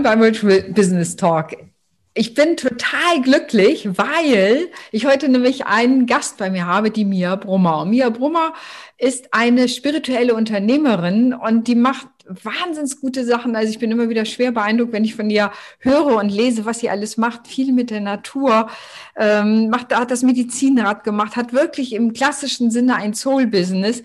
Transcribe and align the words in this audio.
Beim 0.00 0.20
Virtual 0.20 0.62
Business 0.70 1.16
Talk. 1.16 1.54
Ich 2.14 2.32
bin 2.32 2.56
total 2.56 3.20
glücklich, 3.22 3.86
weil 3.98 4.70
ich 4.90 5.04
heute 5.04 5.28
nämlich 5.28 5.66
einen 5.66 6.06
Gast 6.06 6.38
bei 6.38 6.48
mir 6.48 6.66
habe, 6.66 6.90
die 6.90 7.04
Mia 7.04 7.36
Brummer. 7.36 7.84
Mia 7.84 8.08
Brummer 8.08 8.54
ist 8.96 9.34
eine 9.34 9.68
spirituelle 9.68 10.34
Unternehmerin 10.34 11.34
und 11.34 11.68
die 11.68 11.74
macht 11.74 12.08
wahnsinns 12.26 13.02
gute 13.02 13.26
Sachen. 13.26 13.54
Also 13.54 13.70
ich 13.70 13.78
bin 13.78 13.90
immer 13.90 14.08
wieder 14.08 14.24
schwer 14.24 14.52
beeindruckt, 14.52 14.94
wenn 14.94 15.04
ich 15.04 15.14
von 15.14 15.28
ihr 15.28 15.52
höre 15.80 16.16
und 16.16 16.30
lese, 16.30 16.64
was 16.64 16.78
sie 16.78 16.88
alles 16.88 17.18
macht. 17.18 17.46
Viel 17.46 17.72
mit 17.72 17.90
der 17.90 18.00
Natur, 18.00 18.70
ähm, 19.16 19.68
macht, 19.68 19.94
hat 19.94 20.10
das 20.10 20.22
Medizinrad 20.22 21.04
gemacht, 21.04 21.36
hat 21.36 21.52
wirklich 21.52 21.92
im 21.92 22.14
klassischen 22.14 22.70
Sinne 22.70 22.96
ein 22.96 23.12
Soul-Business. 23.12 24.02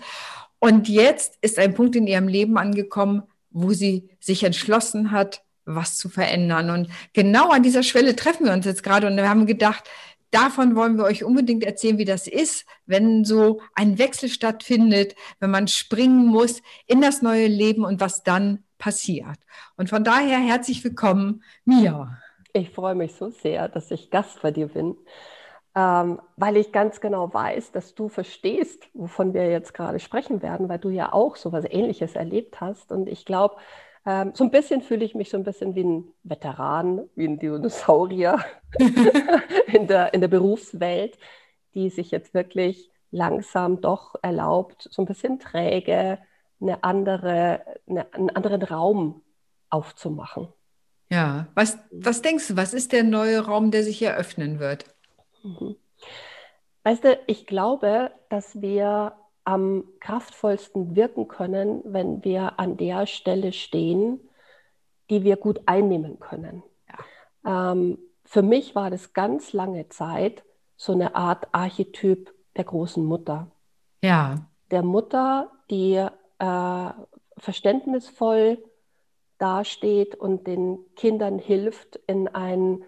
Und 0.58 0.86
jetzt 0.86 1.38
ist 1.40 1.58
ein 1.58 1.72
Punkt 1.72 1.96
in 1.96 2.06
ihrem 2.06 2.28
Leben 2.28 2.58
angekommen, 2.58 3.22
wo 3.50 3.72
sie 3.72 4.10
sich 4.20 4.44
entschlossen 4.44 5.12
hat, 5.12 5.42
was 5.74 5.96
zu 5.96 6.08
verändern. 6.08 6.70
Und 6.70 6.90
genau 7.12 7.50
an 7.50 7.62
dieser 7.62 7.82
Schwelle 7.82 8.16
treffen 8.16 8.46
wir 8.46 8.52
uns 8.52 8.66
jetzt 8.66 8.82
gerade 8.82 9.06
und 9.06 9.16
wir 9.16 9.28
haben 9.28 9.46
gedacht, 9.46 9.84
davon 10.30 10.76
wollen 10.76 10.96
wir 10.96 11.04
euch 11.04 11.24
unbedingt 11.24 11.64
erzählen, 11.64 11.98
wie 11.98 12.04
das 12.04 12.26
ist, 12.26 12.66
wenn 12.86 13.24
so 13.24 13.60
ein 13.74 13.98
Wechsel 13.98 14.28
stattfindet, 14.28 15.14
wenn 15.40 15.50
man 15.50 15.68
springen 15.68 16.26
muss 16.26 16.62
in 16.86 17.00
das 17.00 17.22
neue 17.22 17.46
Leben 17.46 17.84
und 17.84 18.00
was 18.00 18.22
dann 18.22 18.64
passiert. 18.78 19.38
Und 19.76 19.88
von 19.90 20.04
daher 20.04 20.38
herzlich 20.38 20.82
willkommen, 20.84 21.42
Mia. 21.64 22.18
Ich 22.52 22.70
freue 22.70 22.94
mich 22.94 23.14
so 23.14 23.30
sehr, 23.30 23.68
dass 23.68 23.90
ich 23.90 24.10
Gast 24.10 24.40
bei 24.42 24.50
dir 24.50 24.68
bin, 24.68 24.96
ähm, 25.74 26.20
weil 26.36 26.56
ich 26.56 26.72
ganz 26.72 27.00
genau 27.00 27.32
weiß, 27.32 27.72
dass 27.72 27.94
du 27.94 28.08
verstehst, 28.08 28.88
wovon 28.94 29.34
wir 29.34 29.50
jetzt 29.50 29.74
gerade 29.74 30.00
sprechen 30.00 30.42
werden, 30.42 30.68
weil 30.68 30.78
du 30.78 30.88
ja 30.88 31.12
auch 31.12 31.36
so 31.36 31.50
etwas 31.50 31.66
Ähnliches 31.70 32.14
erlebt 32.14 32.60
hast. 32.60 32.90
Und 32.90 33.08
ich 33.08 33.24
glaube, 33.24 33.56
ähm, 34.08 34.32
so 34.34 34.42
ein 34.42 34.50
bisschen 34.50 34.80
fühle 34.80 35.04
ich 35.04 35.14
mich 35.14 35.28
so 35.28 35.36
ein 35.36 35.44
bisschen 35.44 35.74
wie 35.74 35.84
ein 35.84 36.04
Veteran, 36.22 37.10
wie 37.14 37.26
ein 37.26 37.38
Dinosaurier 37.38 38.42
in, 39.66 39.86
der, 39.86 40.14
in 40.14 40.22
der 40.22 40.28
Berufswelt, 40.28 41.18
die 41.74 41.90
sich 41.90 42.10
jetzt 42.10 42.32
wirklich 42.32 42.90
langsam 43.10 43.82
doch 43.82 44.14
erlaubt, 44.22 44.88
so 44.90 45.02
ein 45.02 45.06
bisschen 45.06 45.38
träge 45.38 46.18
eine 46.58 46.82
andere, 46.84 47.62
eine, 47.86 48.12
einen 48.14 48.30
anderen 48.30 48.62
Raum 48.62 49.22
aufzumachen. 49.68 50.48
Ja, 51.10 51.48
was, 51.54 51.78
was 51.90 52.22
denkst 52.22 52.48
du, 52.48 52.56
was 52.56 52.72
ist 52.72 52.92
der 52.92 53.04
neue 53.04 53.44
Raum, 53.44 53.70
der 53.70 53.84
sich 53.84 54.00
eröffnen 54.00 54.58
wird? 54.58 54.86
Mhm. 55.42 55.76
Weißt 56.82 57.04
du, 57.04 57.18
ich 57.26 57.46
glaube, 57.46 58.10
dass 58.30 58.62
wir 58.62 59.12
am 59.48 59.84
kraftvollsten 60.00 60.94
wirken 60.94 61.26
können, 61.26 61.80
wenn 61.84 62.22
wir 62.22 62.60
an 62.60 62.76
der 62.76 63.06
Stelle 63.06 63.54
stehen, 63.54 64.20
die 65.08 65.24
wir 65.24 65.38
gut 65.38 65.62
einnehmen 65.64 66.20
können. 66.20 66.62
Ja. 66.86 66.98
Ähm, 67.72 67.96
für 68.26 68.42
mich 68.42 68.74
war 68.74 68.90
das 68.90 69.14
ganz 69.14 69.54
lange 69.54 69.88
Zeit 69.88 70.44
so 70.76 70.92
eine 70.92 71.14
Art 71.14 71.48
Archetyp 71.52 72.30
der 72.58 72.64
großen 72.64 73.02
Mutter. 73.02 73.50
Ja. 74.04 74.46
Der 74.70 74.82
Mutter, 74.82 75.50
die 75.70 75.94
äh, 75.94 76.90
verständnisvoll 77.38 78.62
dasteht 79.38 80.14
und 80.14 80.46
den 80.46 80.78
Kindern 80.94 81.38
hilft, 81.38 81.96
in 82.06 82.28
ein 82.28 82.84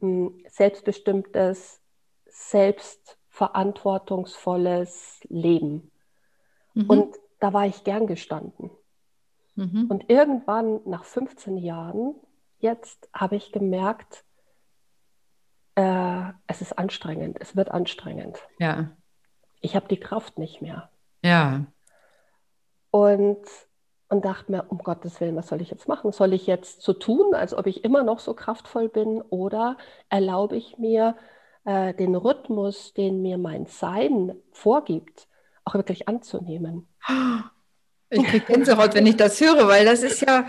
hm, 0.00 0.44
selbstbestimmtes, 0.46 1.80
selbstverantwortungsvolles 2.26 5.20
Leben 5.30 5.88
Mhm. 6.74 6.88
Und 6.88 7.16
da 7.40 7.52
war 7.52 7.66
ich 7.66 7.84
gern 7.84 8.06
gestanden. 8.06 8.70
Mhm. 9.54 9.86
Und 9.88 10.08
irgendwann 10.08 10.80
nach 10.84 11.04
15 11.04 11.56
Jahren, 11.56 12.14
jetzt 12.58 13.08
habe 13.12 13.36
ich 13.36 13.52
gemerkt, 13.52 14.24
äh, 15.74 16.32
es 16.46 16.60
ist 16.60 16.78
anstrengend, 16.78 17.38
es 17.40 17.56
wird 17.56 17.70
anstrengend. 17.70 18.38
Ja. 18.58 18.90
Ich 19.60 19.76
habe 19.76 19.88
die 19.88 20.00
Kraft 20.00 20.38
nicht 20.38 20.62
mehr. 20.62 20.90
Ja. 21.22 21.66
Und, 22.90 23.46
und 24.08 24.24
dachte 24.24 24.52
mir, 24.52 24.66
um 24.68 24.78
Gottes 24.78 25.20
Willen, 25.20 25.36
was 25.36 25.48
soll 25.48 25.62
ich 25.62 25.70
jetzt 25.70 25.88
machen? 25.88 26.12
Soll 26.12 26.32
ich 26.32 26.46
jetzt 26.46 26.82
so 26.82 26.92
tun, 26.92 27.34
als 27.34 27.54
ob 27.54 27.66
ich 27.66 27.84
immer 27.84 28.02
noch 28.02 28.18
so 28.18 28.34
kraftvoll 28.34 28.88
bin? 28.88 29.22
Oder 29.22 29.76
erlaube 30.08 30.56
ich 30.56 30.78
mir, 30.78 31.16
äh, 31.64 31.94
den 31.94 32.14
Rhythmus, 32.14 32.92
den 32.94 33.22
mir 33.22 33.38
mein 33.38 33.66
Sein 33.66 34.34
vorgibt, 34.50 35.28
auch 35.64 35.74
wirklich 35.74 36.08
anzunehmen. 36.08 36.86
Ich 38.10 38.24
kriege 38.24 38.46
Gänsehaut, 38.46 38.94
wenn 38.94 39.06
ich 39.06 39.16
das 39.16 39.40
höre, 39.40 39.68
weil 39.68 39.84
das 39.86 40.02
ist 40.02 40.20
ja 40.20 40.46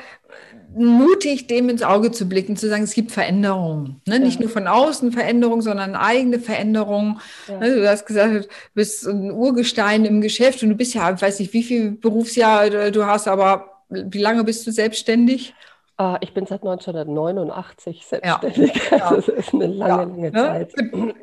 mutig, 0.76 1.48
dem 1.48 1.70
ins 1.70 1.84
Auge 1.84 2.12
zu 2.12 2.28
blicken, 2.28 2.58
zu 2.58 2.68
sagen, 2.68 2.84
es 2.84 2.94
gibt 2.94 3.12
Veränderungen. 3.12 4.02
Ne? 4.08 4.20
Nicht 4.20 4.40
nur 4.40 4.50
von 4.50 4.68
außen 4.68 5.12
Veränderungen, 5.12 5.62
sondern 5.62 5.96
eigene 5.96 6.40
Veränderungen. 6.40 7.20
Ja. 7.48 7.60
Ne? 7.60 7.76
Du 7.76 7.88
hast 7.88 8.06
gesagt, 8.06 8.34
du 8.34 8.48
bist 8.74 9.06
ein 9.08 9.32
Urgestein 9.32 10.04
im 10.04 10.20
Geschäft 10.20 10.64
und 10.64 10.70
du 10.70 10.76
bist 10.76 10.94
ja, 10.94 11.14
ich 11.14 11.22
weiß 11.22 11.40
nicht, 11.40 11.54
wie 11.54 11.64
viel 11.64 11.92
Berufsjahr 11.92 12.92
du 12.92 13.06
hast, 13.06 13.28
aber 13.28 13.84
wie 13.90 14.22
lange 14.22 14.44
bist 14.44 14.66
du 14.66 14.72
selbstständig? 14.72 15.54
Uh, 16.02 16.18
ich 16.22 16.34
bin 16.34 16.48
seit 16.48 16.64
1989 16.64 18.04
selbstständig. 18.04 18.82
Ja, 18.92 19.10
also 19.10 19.32
das 19.32 19.46
ist 19.46 19.54
eine 19.54 19.68
lange, 19.68 19.92
ja, 19.92 19.96
lange 19.96 20.32
ne? 20.32 20.32
Zeit. 20.32 20.74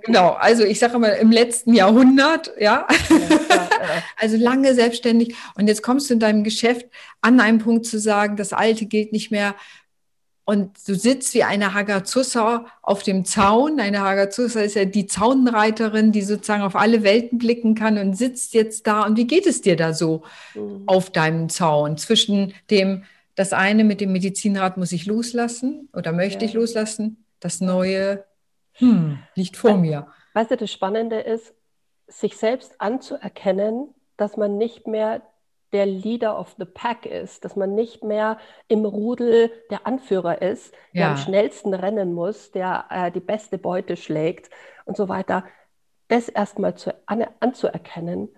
Genau, 0.04 0.30
also 0.30 0.62
ich 0.62 0.78
sage 0.78 0.96
mal 1.00 1.08
im 1.08 1.32
letzten 1.32 1.74
Jahrhundert, 1.74 2.52
ja. 2.56 2.86
ja 3.08 3.18
also 4.16 4.36
lange 4.36 4.74
selbstständig. 4.74 5.34
Und 5.56 5.66
jetzt 5.66 5.82
kommst 5.82 6.08
du 6.08 6.14
in 6.14 6.20
deinem 6.20 6.44
Geschäft 6.44 6.86
an 7.20 7.40
einen 7.40 7.58
Punkt 7.58 7.84
zu 7.84 7.98
sagen, 7.98 8.36
das 8.36 8.52
Alte 8.52 8.86
gilt 8.86 9.12
nicht 9.12 9.32
mehr. 9.32 9.56
Und 10.44 10.76
du 10.86 10.94
sitzt 10.94 11.34
wie 11.34 11.42
eine 11.42 11.74
Hagazusa 11.74 12.66
auf 12.80 13.02
dem 13.02 13.24
Zaun. 13.24 13.80
Eine 13.80 14.00
Hagazusa 14.00 14.60
ist 14.60 14.76
ja 14.76 14.84
die 14.84 15.06
Zaunreiterin, 15.06 16.12
die 16.12 16.22
sozusagen 16.22 16.62
auf 16.62 16.76
alle 16.76 17.02
Welten 17.02 17.38
blicken 17.38 17.74
kann 17.74 17.98
und 17.98 18.16
sitzt 18.16 18.54
jetzt 18.54 18.86
da. 18.86 19.04
Und 19.04 19.16
wie 19.16 19.26
geht 19.26 19.46
es 19.46 19.62
dir 19.62 19.74
da 19.74 19.94
so 19.94 20.22
mhm. 20.54 20.84
auf 20.86 21.10
deinem 21.10 21.48
Zaun 21.48 21.98
zwischen 21.98 22.54
dem 22.70 23.02
das 23.40 23.54
eine 23.54 23.84
mit 23.84 24.02
dem 24.02 24.12
Medizinrat 24.12 24.76
muss 24.76 24.92
ich 24.92 25.06
loslassen 25.06 25.88
oder 25.94 26.12
möchte 26.12 26.44
ja. 26.44 26.50
ich 26.50 26.52
loslassen. 26.52 27.24
Das 27.40 27.62
Neue 27.62 28.26
hm, 28.74 29.18
liegt 29.34 29.56
vor 29.56 29.78
mir. 29.78 30.08
Weißt 30.34 30.50
du, 30.50 30.58
das 30.58 30.70
Spannende 30.70 31.20
ist, 31.20 31.54
sich 32.06 32.36
selbst 32.36 32.78
anzuerkennen, 32.82 33.94
dass 34.18 34.36
man 34.36 34.58
nicht 34.58 34.86
mehr 34.86 35.22
der 35.72 35.86
Leader 35.86 36.38
of 36.38 36.54
the 36.58 36.66
Pack 36.66 37.06
ist, 37.06 37.46
dass 37.46 37.56
man 37.56 37.74
nicht 37.74 38.04
mehr 38.04 38.36
im 38.68 38.84
Rudel 38.84 39.50
der 39.70 39.86
Anführer 39.86 40.42
ist, 40.42 40.74
der 40.92 41.00
ja. 41.00 41.10
am 41.12 41.16
schnellsten 41.16 41.72
rennen 41.72 42.12
muss, 42.12 42.50
der 42.50 42.84
äh, 42.90 43.10
die 43.10 43.20
beste 43.20 43.56
Beute 43.56 43.96
schlägt 43.96 44.50
und 44.84 44.98
so 44.98 45.08
weiter. 45.08 45.44
Das 46.08 46.28
erstmal 46.28 46.74
zu, 46.74 46.94
an, 47.06 47.24
anzuerkennen, 47.40 48.28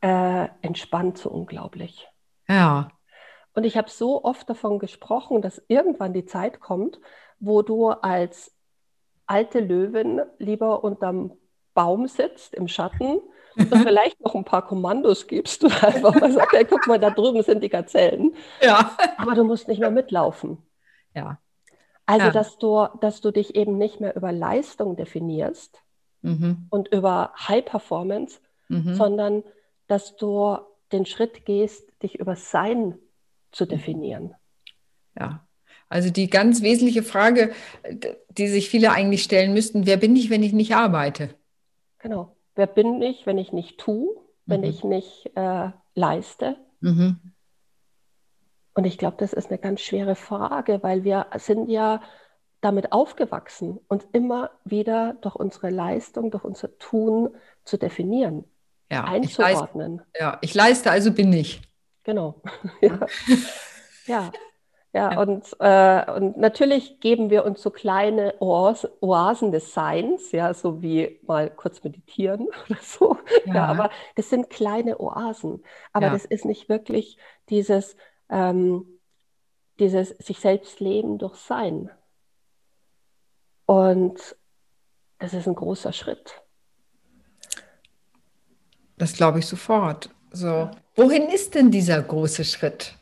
äh, 0.00 0.48
entspannt 0.62 1.18
so 1.18 1.28
unglaublich. 1.28 2.08
Ja. 2.48 2.88
Und 3.54 3.64
ich 3.64 3.76
habe 3.76 3.88
so 3.88 4.24
oft 4.24 4.48
davon 4.50 4.78
gesprochen, 4.78 5.40
dass 5.40 5.62
irgendwann 5.68 6.12
die 6.12 6.26
Zeit 6.26 6.60
kommt, 6.60 7.00
wo 7.38 7.62
du 7.62 7.88
als 7.88 8.52
alte 9.26 9.60
Löwin 9.60 10.20
lieber 10.38 10.84
unterm 10.84 11.32
Baum 11.72 12.06
sitzt, 12.06 12.54
im 12.54 12.68
Schatten, 12.68 13.20
und 13.56 13.68
vielleicht 13.76 14.20
noch 14.20 14.34
ein 14.34 14.44
paar 14.44 14.66
Kommandos 14.66 15.26
gibst 15.26 15.62
und 15.64 15.84
einfach 15.84 16.14
mal 16.14 16.32
sagst, 16.32 16.52
hey, 16.52 16.64
guck 16.64 16.86
mal, 16.86 16.98
da 16.98 17.10
drüben 17.10 17.42
sind 17.42 17.62
die 17.62 17.68
Gazellen. 17.68 18.34
Ja. 18.60 18.96
Aber 19.16 19.34
du 19.34 19.44
musst 19.44 19.68
nicht 19.68 19.78
mehr 19.78 19.90
mitlaufen. 19.90 20.58
Ja. 21.14 21.38
Also, 22.06 22.26
ja. 22.26 22.32
Dass, 22.32 22.58
du, 22.58 22.86
dass 23.00 23.20
du 23.20 23.30
dich 23.30 23.54
eben 23.54 23.78
nicht 23.78 24.00
mehr 24.00 24.16
über 24.16 24.32
Leistung 24.32 24.96
definierst 24.96 25.80
mhm. 26.22 26.66
und 26.70 26.88
über 26.88 27.32
High 27.36 27.64
Performance, 27.64 28.40
mhm. 28.68 28.94
sondern 28.94 29.44
dass 29.86 30.16
du 30.16 30.58
den 30.92 31.06
Schritt 31.06 31.44
gehst, 31.44 31.90
dich 32.02 32.18
über 32.18 32.36
Sein 32.36 32.98
zu 33.54 33.66
definieren. 33.66 34.34
Ja, 35.18 35.46
also 35.88 36.10
die 36.10 36.28
ganz 36.28 36.62
wesentliche 36.62 37.02
Frage, 37.02 37.52
die 38.28 38.48
sich 38.48 38.68
viele 38.68 38.90
eigentlich 38.90 39.22
stellen 39.22 39.54
müssten, 39.54 39.86
wer 39.86 39.96
bin 39.96 40.16
ich, 40.16 40.28
wenn 40.30 40.42
ich 40.42 40.52
nicht 40.52 40.74
arbeite? 40.74 41.30
Genau, 41.98 42.36
wer 42.54 42.66
bin 42.66 43.00
ich, 43.00 43.26
wenn 43.26 43.38
ich 43.38 43.52
nicht 43.52 43.78
tue, 43.78 44.16
wenn 44.44 44.62
mhm. 44.62 44.66
ich 44.66 44.84
nicht 44.84 45.30
äh, 45.36 45.70
leiste? 45.94 46.56
Mhm. 46.80 47.20
Und 48.74 48.84
ich 48.84 48.98
glaube, 48.98 49.16
das 49.18 49.32
ist 49.32 49.50
eine 49.50 49.58
ganz 49.58 49.82
schwere 49.82 50.16
Frage, 50.16 50.82
weil 50.82 51.04
wir 51.04 51.26
sind 51.36 51.70
ja 51.70 52.02
damit 52.60 52.92
aufgewachsen, 52.92 53.78
uns 53.88 54.04
immer 54.12 54.50
wieder 54.64 55.14
durch 55.20 55.36
unsere 55.36 55.70
Leistung, 55.70 56.30
durch 56.30 56.44
unser 56.44 56.76
Tun 56.78 57.36
zu 57.64 57.76
definieren, 57.76 58.44
ja, 58.90 59.04
einzuordnen. 59.04 60.02
Ich 60.12 60.20
leiste, 60.20 60.20
ja, 60.20 60.38
ich 60.40 60.54
leiste, 60.54 60.90
also 60.90 61.12
bin 61.12 61.32
ich. 61.32 61.60
Genau. 62.04 62.40
ja. 62.80 63.06
ja. 64.06 64.32
Ja, 64.94 65.20
Und, 65.20 65.56
äh, 65.58 66.08
und 66.12 66.36
natürlich 66.36 67.00
geben 67.00 67.28
wir 67.28 67.44
uns 67.44 67.60
so 67.60 67.70
kleine 67.70 68.40
Oas 68.40 68.88
Oasen 69.00 69.50
des 69.50 69.74
Seins, 69.74 70.30
ja, 70.30 70.54
so 70.54 70.82
wie 70.82 71.18
mal 71.26 71.50
kurz 71.50 71.82
meditieren 71.82 72.46
oder 72.70 72.78
so. 72.80 73.18
Ja, 73.44 73.54
ja 73.54 73.64
aber 73.66 73.90
das 74.14 74.30
sind 74.30 74.50
kleine 74.50 75.00
Oasen. 75.00 75.64
Aber 75.92 76.06
ja. 76.06 76.12
das 76.12 76.24
ist 76.24 76.44
nicht 76.44 76.68
wirklich 76.68 77.18
dieses, 77.48 77.96
ähm, 78.28 78.86
dieses 79.80 80.10
sich 80.10 80.38
selbst 80.38 80.78
leben 80.78 81.18
durch 81.18 81.34
Sein. 81.34 81.90
Und 83.66 84.36
das 85.18 85.34
ist 85.34 85.48
ein 85.48 85.56
großer 85.56 85.92
Schritt. 85.92 86.40
Das 88.96 89.14
glaube 89.14 89.40
ich 89.40 89.46
sofort. 89.46 90.10
So, 90.30 90.70
wohin 90.94 91.28
ist 91.28 91.54
denn 91.54 91.70
dieser 91.70 92.02
große 92.02 92.44
Schritt? 92.44 92.94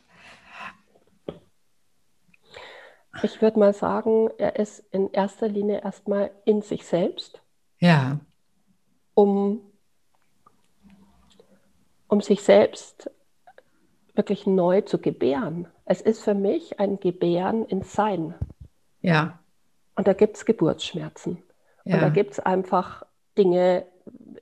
Ich 3.21 3.41
würde 3.41 3.59
mal 3.59 3.73
sagen, 3.73 4.29
er 4.37 4.55
ist 4.57 4.79
in 4.91 5.11
erster 5.11 5.47
Linie 5.47 5.81
erstmal 5.81 6.31
in 6.45 6.61
sich 6.61 6.85
selbst. 6.85 7.41
Ja. 7.79 8.19
Um, 9.13 9.61
um 12.07 12.21
sich 12.21 12.41
selbst 12.41 13.11
wirklich 14.15 14.47
neu 14.47 14.81
zu 14.81 14.97
gebären. 14.97 15.67
Es 15.85 16.01
ist 16.01 16.23
für 16.23 16.33
mich 16.33 16.79
ein 16.79 16.99
Gebären 16.99 17.65
in 17.65 17.83
Sein. 17.83 18.33
Ja. 19.01 19.39
Und 19.95 20.07
da 20.07 20.13
gibt 20.13 20.37
es 20.37 20.45
Geburtsschmerzen. 20.45 21.43
Ja. 21.85 21.95
Und 21.95 22.01
da 22.01 22.09
gibt 22.09 22.31
es 22.31 22.39
einfach 22.39 23.05
Dinge, 23.37 23.85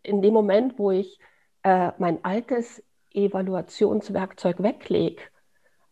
in 0.04 0.22
dem 0.22 0.34
Moment, 0.34 0.80
wo 0.80 0.92
ich 0.92 1.20
äh, 1.64 1.92
mein 1.98 2.24
altes 2.24 2.84
Evaluationswerkzeug 3.14 4.62
weglege, 4.62 5.22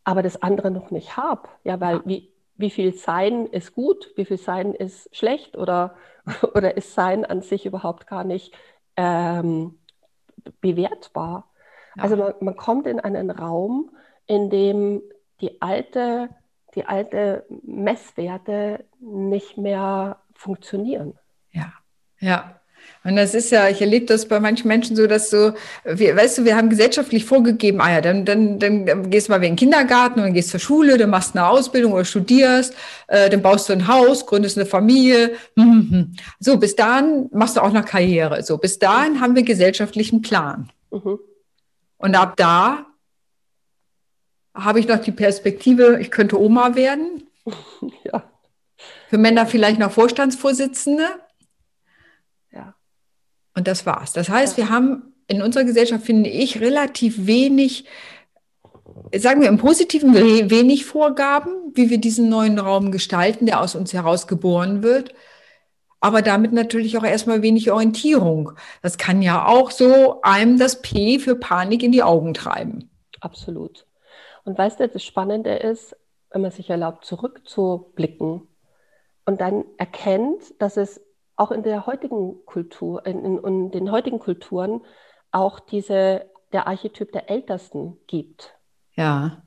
aber 0.04 0.24
das 0.24 0.42
andere 0.42 0.72
noch 0.72 0.92
nicht 0.92 1.18
habe. 1.18 1.50
Ja, 1.64 1.80
weil 1.80 2.02
wie, 2.06 2.32
wie 2.56 2.70
viel 2.70 2.94
Sein 2.94 3.46
ist 3.48 3.74
gut, 3.74 4.12
wie 4.16 4.26
viel 4.26 4.38
Sein 4.38 4.74
ist 4.74 5.16
schlecht 5.16 5.58
oder, 5.58 5.96
oder 6.56 6.78
ist 6.78 6.94
Sein 6.94 7.26
an 7.26 7.42
sich 7.42 7.66
überhaupt 7.66 8.08
gar 8.08 8.24
nicht 8.24 8.54
ähm, 8.96 9.80
bewertbar. 10.62 11.50
Ja. 11.96 12.04
Also 12.04 12.16
man, 12.16 12.34
man 12.42 12.56
kommt 12.56 12.88
in 12.88 13.00
einen 13.00 13.32
Raum, 13.32 13.92
in 14.26 14.50
dem 14.50 15.02
die 15.42 15.62
alte, 15.62 16.30
die 16.76 16.86
alte 16.86 17.46
Messwerte 17.64 18.86
nicht 19.00 19.58
mehr 19.58 20.22
funktionieren. 20.34 21.18
Ja, 21.52 21.74
ja. 22.20 22.59
Und 23.04 23.16
das 23.16 23.34
ist 23.34 23.50
ja, 23.52 23.70
ich 23.70 23.82
erlebe 23.82 24.06
das 24.06 24.28
bei 24.28 24.40
manchen 24.40 24.68
Menschen 24.68 24.96
so, 24.96 25.08
dass 25.08 25.30
so, 25.30 25.54
wir, 25.86 26.16
weißt 26.16 26.40
du, 26.40 26.46
wir 26.46 26.58
haben 26.58 26.70
gesellschaftlich 26.70 27.24
vorgegeben, 27.26 27.80
ah 27.80 27.92
ja, 27.92 28.02
dann, 28.02 28.26
dann, 28.26 28.60
dann 28.60 29.10
gehst 29.10 29.28
du 29.28 29.32
mal 29.32 29.38
in 29.38 29.44
den 29.44 29.56
Kindergarten 29.56 30.20
und 30.20 30.26
dann 30.26 30.34
gehst 30.34 30.50
zur 30.50 30.60
Schule, 30.60 30.98
dann 30.98 31.10
machst 31.10 31.36
eine 31.36 31.48
Ausbildung 31.48 31.94
oder 31.94 32.04
studierst, 32.04 32.74
äh, 33.08 33.30
dann 33.30 33.42
baust 33.42 33.70
du 33.70 33.74
ein 33.74 33.88
Haus, 33.88 34.26
gründest 34.26 34.58
eine 34.58 34.66
Familie. 34.66 35.32
Mhm. 35.56 36.16
So, 36.42 36.58
bis 36.58 36.76
dahin 36.76 37.30
machst 37.32 37.58
du 37.58 37.62
auch 37.62 37.72
noch 37.72 37.86
Karriere. 37.86 38.44
So, 38.44 38.58
bis 38.58 38.80
dahin 38.80 39.20
haben 39.20 39.36
wir 39.36 39.44
gesellschaftlichen 39.44 40.22
Plan. 40.22 40.70
Mhm. 40.92 41.20
Und 41.98 42.16
ab 42.16 42.36
da 42.38 42.86
habe 44.54 44.80
ich 44.80 44.88
noch 44.88 45.00
die 45.00 45.12
Perspektive, 45.12 46.00
ich 46.00 46.12
könnte 46.12 46.40
Oma 46.40 46.76
werden. 46.76 47.24
Ja. 48.04 48.24
Für 49.10 49.18
Männer 49.18 49.48
vielleicht 49.48 49.80
noch 49.80 49.92
Vorstandsvorsitzende. 49.92 51.04
Und 53.60 53.68
das 53.68 53.86
war's. 53.86 54.14
Das 54.14 54.30
heißt, 54.30 54.58
ja. 54.58 54.64
wir 54.64 54.70
haben 54.70 55.14
in 55.28 55.42
unserer 55.42 55.66
Gesellschaft, 55.66 56.06
finde 56.06 56.30
ich, 56.30 56.62
relativ 56.62 57.28
wenig, 57.28 57.84
sagen 59.14 59.42
wir 59.42 59.50
im 59.50 59.58
Positiven, 59.58 60.14
wenig 60.14 60.86
Vorgaben, 60.86 61.52
wie 61.74 61.90
wir 61.90 61.98
diesen 61.98 62.30
neuen 62.30 62.58
Raum 62.58 62.90
gestalten, 62.90 63.48
der 63.48 63.60
aus 63.60 63.76
uns 63.76 63.92
heraus 63.92 64.28
geboren 64.28 64.82
wird. 64.82 65.14
Aber 66.00 66.22
damit 66.22 66.54
natürlich 66.54 66.98
auch 66.98 67.04
erstmal 67.04 67.42
wenig 67.42 67.70
Orientierung. 67.70 68.54
Das 68.82 68.98
kann 68.98 69.22
ja 69.22 69.46
auch 69.46 69.72
so 69.72 70.22
einem 70.22 70.58
das 70.58 70.82
P 70.82 71.20
für 71.20 71.36
Panik 71.36 71.84
in 71.84 71.92
die 71.92 72.02
Augen 72.02 72.34
treiben. 72.34 72.90
Absolut. 73.20 73.86
Und 74.46 74.58
weißt 74.58 74.80
du, 74.80 74.88
das 74.88 75.04
Spannende 75.04 75.54
ist, 75.54 75.98
wenn 76.32 76.40
man 76.40 76.52
sich 76.52 76.70
erlaubt, 76.70 77.04
zurückzublicken 77.04 78.48
und 79.26 79.42
dann 79.42 79.66
erkennt, 79.78 80.44
dass 80.60 80.78
es 80.78 81.02
auch 81.40 81.52
in 81.52 81.64
der 81.64 81.86
heutigen 81.86 82.46
Kultur, 82.46 83.06
in, 83.06 83.24
in, 83.24 83.38
in 83.38 83.72
den 83.72 83.92
heutigen 83.92 84.20
Kulturen 84.20 84.82
auch 85.32 85.60
diese, 85.60 86.30
der 86.52 86.68
Archetyp 86.68 87.12
der 87.12 87.30
Ältesten 87.30 87.98
gibt. 88.08 88.56
Ja. 88.96 89.44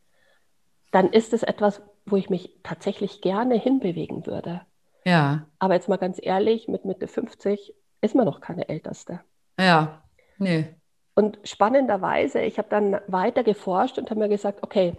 Dann 0.91 1.11
ist 1.11 1.33
es 1.33 1.43
etwas, 1.43 1.83
wo 2.06 2.17
ich 2.17 2.31
mich 2.31 2.59
tatsächlich 2.62 3.21
gerne 3.21 3.56
hinbewegen 3.56 4.27
würde. 4.27 4.62
Ja. 5.05 5.47
Aber 5.59 5.75
jetzt 5.75 5.89
mal 5.89 5.99
ganz 5.99 6.19
ehrlich, 6.21 6.69
mit 6.69 6.85
Mitte 6.85 7.09
50 7.09 7.75
ist 8.00 8.15
man 8.15 8.25
noch 8.25 8.41
keine 8.41 8.69
Älteste. 8.69 9.21
Ja, 9.59 10.03
nee. 10.39 10.75
Und 11.15 11.39
spannenderweise, 11.44 12.41
ich 12.41 12.56
habe 12.59 12.69
dann 12.71 13.00
weiter 13.06 13.44
geforscht 13.44 13.99
und 13.99 14.09
habe 14.11 14.21
mir 14.21 14.29
gesagt, 14.29 14.62
okay, 14.62 14.97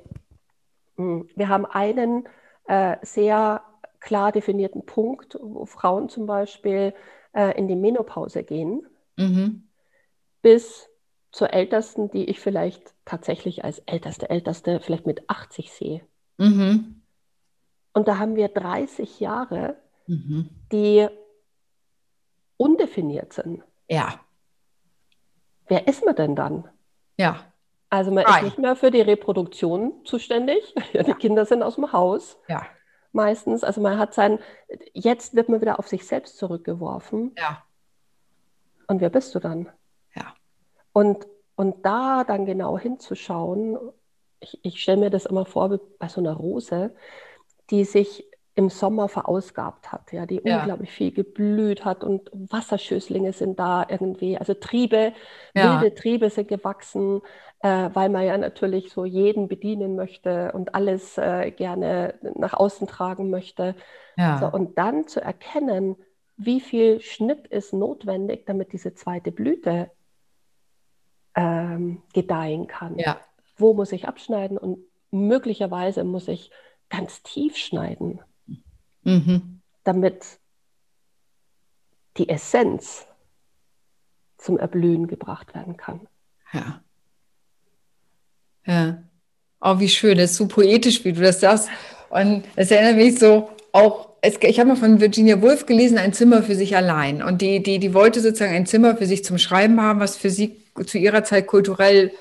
hm, 0.95 1.27
wir 1.35 1.49
haben 1.49 1.65
einen 1.65 2.27
äh, 2.67 2.97
sehr 3.01 3.63
klar 4.03 4.31
definierten 4.31 4.85
Punkt, 4.85 5.37
wo 5.41 5.65
Frauen 5.65 6.09
zum 6.09 6.27
Beispiel 6.27 6.93
äh, 7.33 7.57
in 7.57 7.67
die 7.67 7.75
Menopause 7.75 8.43
gehen, 8.43 8.85
mhm. 9.15 9.67
bis 10.41 10.89
zur 11.31 11.53
ältesten, 11.53 12.11
die 12.11 12.25
ich 12.25 12.39
vielleicht 12.39 12.93
tatsächlich 13.05 13.63
als 13.63 13.79
älteste, 13.79 14.29
älteste 14.29 14.79
vielleicht 14.81 15.07
mit 15.07 15.27
80 15.29 15.71
sehe. 15.71 16.01
Mhm. 16.37 17.01
Und 17.93 18.07
da 18.07 18.19
haben 18.19 18.35
wir 18.35 18.49
30 18.49 19.19
Jahre, 19.21 19.77
mhm. 20.05 20.49
die 20.71 21.07
undefiniert 22.57 23.33
sind. 23.33 23.63
Ja. 23.89 24.19
Wer 25.67 25.87
ist 25.87 26.05
man 26.05 26.15
denn 26.15 26.35
dann? 26.35 26.69
Ja. 27.17 27.39
Also 27.89 28.11
man 28.11 28.25
Nein. 28.25 28.35
ist 28.35 28.43
nicht 28.43 28.59
mehr 28.59 28.75
für 28.75 28.91
die 28.91 29.01
Reproduktion 29.01 29.93
zuständig. 30.03 30.75
Ja, 30.91 31.03
die 31.03 31.11
ja. 31.11 31.15
Kinder 31.17 31.45
sind 31.45 31.63
aus 31.63 31.75
dem 31.75 31.93
Haus. 31.93 32.37
Ja 32.49 32.63
meistens. 33.13 33.63
Also 33.63 33.81
man 33.81 33.97
hat 33.97 34.13
sein, 34.13 34.39
jetzt 34.93 35.35
wird 35.35 35.49
man 35.49 35.61
wieder 35.61 35.79
auf 35.79 35.87
sich 35.87 36.05
selbst 36.05 36.37
zurückgeworfen. 36.37 37.33
Ja. 37.37 37.63
Und 38.87 39.01
wer 39.01 39.09
bist 39.09 39.33
du 39.35 39.39
dann? 39.39 39.69
Ja. 40.15 40.33
Und, 40.91 41.27
und 41.55 41.85
da 41.85 42.23
dann 42.23 42.45
genau 42.45 42.77
hinzuschauen, 42.77 43.77
ich, 44.39 44.59
ich 44.63 44.81
stelle 44.81 44.99
mir 44.99 45.09
das 45.09 45.25
immer 45.25 45.45
vor 45.45 45.79
bei 45.99 46.07
so 46.07 46.19
einer 46.19 46.33
Rose, 46.33 46.93
die 47.69 47.85
sich 47.85 48.25
im 48.55 48.69
Sommer 48.69 49.09
verausgabt 49.09 49.91
hat, 49.91 50.11
ja, 50.11 50.25
die 50.25 50.41
ja. 50.43 50.59
unglaublich 50.59 50.91
viel 50.91 51.11
geblüht 51.11 51.85
hat 51.85 52.03
und 52.03 52.29
Wasserschößlinge 52.33 53.33
sind 53.33 53.59
da 53.59 53.85
irgendwie, 53.89 54.37
also 54.37 54.53
Triebe, 54.53 55.13
ja. 55.55 55.81
wilde 55.81 55.95
Triebe 55.95 56.29
sind 56.29 56.49
gewachsen, 56.49 57.21
äh, 57.61 57.89
weil 57.93 58.09
man 58.09 58.25
ja 58.25 58.37
natürlich 58.37 58.91
so 58.91 59.05
jeden 59.05 59.47
bedienen 59.47 59.95
möchte 59.95 60.51
und 60.51 60.75
alles 60.75 61.17
äh, 61.17 61.49
gerne 61.51 62.13
nach 62.35 62.53
außen 62.53 62.87
tragen 62.87 63.31
möchte. 63.31 63.75
Ja. 64.17 64.37
So, 64.37 64.47
und 64.55 64.77
dann 64.77 65.07
zu 65.07 65.19
erkennen, 65.19 65.95
wie 66.37 66.59
viel 66.59 67.01
Schnitt 67.01 67.47
ist 67.47 67.73
notwendig, 67.73 68.45
damit 68.45 68.71
diese 68.71 68.93
zweite 68.93 69.31
Blüte 69.31 69.89
ähm, 71.35 72.03
gedeihen 72.13 72.67
kann. 72.67 72.99
Ja. 72.99 73.17
Wo 73.57 73.73
muss 73.73 73.91
ich 73.91 74.07
abschneiden 74.07 74.59
und 74.59 74.77
möglicherweise 75.09 76.03
muss 76.03 76.27
ich 76.27 76.51
ganz 76.89 77.23
tief 77.23 77.57
schneiden 77.57 78.19
mhm. 79.03 79.61
damit 79.83 80.23
die 82.17 82.29
Essenz 82.29 83.05
zum 84.37 84.57
Erblühen 84.57 85.07
gebracht 85.07 85.55
werden 85.55 85.77
kann. 85.77 86.01
Ja. 86.51 86.81
Ja. 88.65 89.03
Oh, 89.61 89.79
wie 89.79 89.89
schön, 89.89 90.17
das 90.17 90.31
ist 90.31 90.37
so 90.37 90.47
poetisch, 90.47 91.03
wie 91.05 91.13
du 91.13 91.21
das 91.21 91.39
sagst. 91.39 91.69
Und 92.09 92.43
es 92.55 92.69
erinnert 92.69 92.97
mich 92.97 93.17
so 93.17 93.49
auch, 93.71 94.09
es, 94.21 94.37
ich 94.41 94.59
habe 94.59 94.69
mal 94.69 94.75
von 94.75 94.99
Virginia 94.99 95.41
Woolf 95.41 95.65
gelesen, 95.65 95.97
ein 95.97 96.13
Zimmer 96.13 96.43
für 96.43 96.55
sich 96.55 96.75
allein. 96.75 97.23
Und 97.23 97.41
die, 97.41 97.63
die, 97.63 97.79
die 97.79 97.93
wollte 97.93 98.21
sozusagen 98.21 98.53
ein 98.53 98.65
Zimmer 98.65 98.95
für 98.95 99.05
sich 99.05 99.23
zum 99.23 99.37
Schreiben 99.37 99.81
haben, 99.81 99.99
was 99.99 100.15
für 100.17 100.29
sie 100.29 100.61
zu 100.85 100.97
ihrer 100.97 101.23
Zeit 101.23 101.47
kulturell 101.47 102.11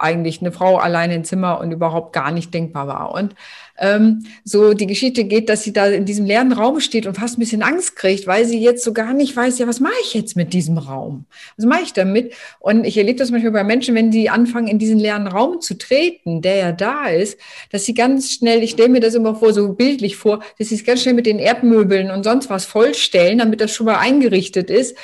eigentlich 0.00 0.40
eine 0.40 0.52
Frau 0.52 0.76
allein 0.76 1.10
im 1.10 1.24
Zimmer 1.24 1.60
und 1.60 1.72
überhaupt 1.72 2.12
gar 2.12 2.30
nicht 2.30 2.52
denkbar 2.54 2.86
war. 2.86 3.14
Und 3.14 3.34
ähm, 3.78 4.24
so 4.44 4.74
die 4.74 4.86
Geschichte 4.86 5.24
geht, 5.24 5.48
dass 5.48 5.62
sie 5.62 5.72
da 5.72 5.86
in 5.86 6.04
diesem 6.04 6.26
leeren 6.26 6.52
Raum 6.52 6.80
steht 6.80 7.06
und 7.06 7.16
fast 7.16 7.38
ein 7.38 7.40
bisschen 7.40 7.62
Angst 7.62 7.96
kriegt, 7.96 8.26
weil 8.26 8.44
sie 8.44 8.60
jetzt 8.60 8.84
so 8.84 8.92
gar 8.92 9.14
nicht 9.14 9.34
weiß, 9.36 9.58
ja, 9.58 9.66
was 9.68 9.80
mache 9.80 9.94
ich 10.02 10.14
jetzt 10.14 10.36
mit 10.36 10.52
diesem 10.52 10.78
Raum? 10.78 11.26
Was 11.56 11.66
mache 11.66 11.82
ich 11.82 11.92
damit? 11.92 12.34
Und 12.58 12.84
ich 12.84 12.96
erlebe 12.96 13.18
das 13.18 13.30
manchmal 13.30 13.52
bei 13.52 13.64
Menschen, 13.64 13.94
wenn 13.94 14.10
die 14.10 14.30
anfangen, 14.30 14.68
in 14.68 14.78
diesen 14.78 14.98
leeren 14.98 15.26
Raum 15.26 15.60
zu 15.60 15.78
treten, 15.78 16.42
der 16.42 16.56
ja 16.56 16.72
da 16.72 17.06
ist, 17.06 17.38
dass 17.70 17.84
sie 17.84 17.94
ganz 17.94 18.32
schnell, 18.32 18.62
ich 18.62 18.70
stelle 18.70 18.88
mir 18.88 19.00
das 19.00 19.14
immer 19.14 19.36
vor, 19.36 19.52
so 19.52 19.72
bildlich 19.72 20.16
vor, 20.16 20.42
dass 20.58 20.68
sie 20.68 20.74
es 20.74 20.84
ganz 20.84 21.02
schnell 21.02 21.14
mit 21.14 21.26
den 21.26 21.38
Erdmöbeln 21.38 22.10
und 22.10 22.24
sonst 22.24 22.50
was 22.50 22.64
vollstellen, 22.64 23.38
damit 23.38 23.60
das 23.60 23.72
schon 23.72 23.86
mal 23.86 23.98
eingerichtet 23.98 24.70
ist, 24.70 24.96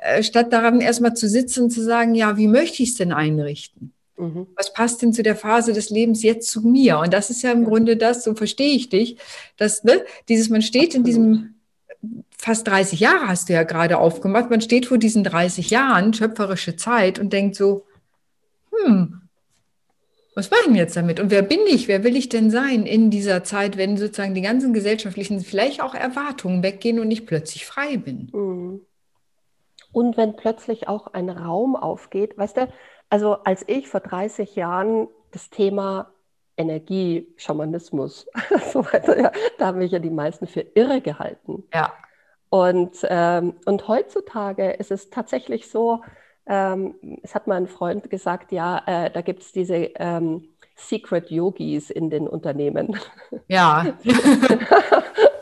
äh, 0.00 0.22
statt 0.22 0.52
daran 0.52 0.80
erstmal 0.80 1.14
zu 1.14 1.28
sitzen 1.28 1.64
und 1.64 1.70
zu 1.70 1.82
sagen, 1.82 2.14
ja, 2.14 2.36
wie 2.36 2.48
möchte 2.48 2.82
ich 2.82 2.90
es 2.90 2.94
denn 2.96 3.12
einrichten? 3.12 3.92
Mhm. 4.18 4.48
Was 4.56 4.72
passt 4.72 5.02
denn 5.02 5.12
zu 5.12 5.22
der 5.22 5.36
Phase 5.36 5.72
des 5.72 5.90
Lebens 5.90 6.22
jetzt 6.22 6.50
zu 6.50 6.62
mir? 6.62 6.98
Und 6.98 7.14
das 7.14 7.30
ist 7.30 7.42
ja 7.42 7.52
im 7.52 7.62
ja. 7.62 7.68
Grunde 7.68 7.96
das, 7.96 8.24
so 8.24 8.34
verstehe 8.34 8.74
ich 8.74 8.88
dich, 8.88 9.16
dass 9.56 9.84
ne, 9.84 10.04
dieses, 10.28 10.48
man 10.50 10.62
steht 10.62 10.88
Absolut. 10.88 10.96
in 10.96 11.04
diesem 11.04 11.54
fast 12.36 12.66
30 12.68 13.00
Jahre 13.00 13.26
hast 13.26 13.48
du 13.48 13.52
ja 13.52 13.64
gerade 13.64 13.98
aufgemacht, 13.98 14.50
man 14.50 14.60
steht 14.60 14.86
vor 14.86 14.98
diesen 14.98 15.24
30 15.24 15.70
Jahren, 15.70 16.14
schöpferische 16.14 16.76
Zeit 16.76 17.18
und 17.18 17.32
denkt 17.32 17.56
so, 17.56 17.84
hm, 18.70 19.22
was 20.34 20.52
mache 20.52 20.60
ich 20.60 20.66
denn 20.66 20.76
jetzt 20.76 20.96
damit? 20.96 21.18
Und 21.18 21.32
wer 21.32 21.42
bin 21.42 21.58
ich? 21.66 21.88
Wer 21.88 22.04
will 22.04 22.16
ich 22.16 22.28
denn 22.28 22.52
sein 22.52 22.86
in 22.86 23.10
dieser 23.10 23.42
Zeit, 23.42 23.76
wenn 23.76 23.96
sozusagen 23.96 24.34
die 24.34 24.40
ganzen 24.40 24.72
gesellschaftlichen, 24.72 25.40
vielleicht 25.40 25.82
auch 25.82 25.96
Erwartungen 25.96 26.62
weggehen 26.62 27.00
und 27.00 27.10
ich 27.10 27.26
plötzlich 27.26 27.66
frei 27.66 27.96
bin? 27.96 28.30
Mhm. 28.32 28.80
Und 29.90 30.16
wenn 30.16 30.36
plötzlich 30.36 30.86
auch 30.86 31.08
ein 31.08 31.28
Raum 31.28 31.74
aufgeht, 31.74 32.38
weißt 32.38 32.56
du, 32.56 32.68
also 33.10 33.34
als 33.44 33.64
ich 33.66 33.88
vor 33.88 34.00
30 34.00 34.56
Jahren 34.56 35.08
das 35.30 35.50
Thema 35.50 36.12
Energieschamanismus, 36.56 38.26
so 38.72 38.84
weiter, 38.84 39.18
ja, 39.18 39.32
da 39.58 39.66
haben 39.66 39.78
mich 39.78 39.92
ja 39.92 39.98
die 39.98 40.10
meisten 40.10 40.46
für 40.46 40.60
irre 40.60 41.00
gehalten. 41.00 41.64
Ja. 41.72 41.92
Und, 42.50 42.98
ähm, 43.08 43.54
und 43.66 43.88
heutzutage 43.88 44.70
ist 44.72 44.90
es 44.90 45.10
tatsächlich 45.10 45.70
so, 45.70 46.02
ähm, 46.46 46.94
es 47.22 47.34
hat 47.34 47.46
mal 47.46 47.56
ein 47.56 47.66
Freund 47.66 48.08
gesagt, 48.10 48.52
ja, 48.52 48.82
äh, 48.86 49.10
da 49.10 49.20
gibt 49.20 49.42
es 49.42 49.52
diese 49.52 49.74
ähm, 49.96 50.48
Secret 50.74 51.30
Yogis 51.30 51.90
in 51.90 52.10
den 52.10 52.26
Unternehmen. 52.26 52.98
Ja. 53.48 53.94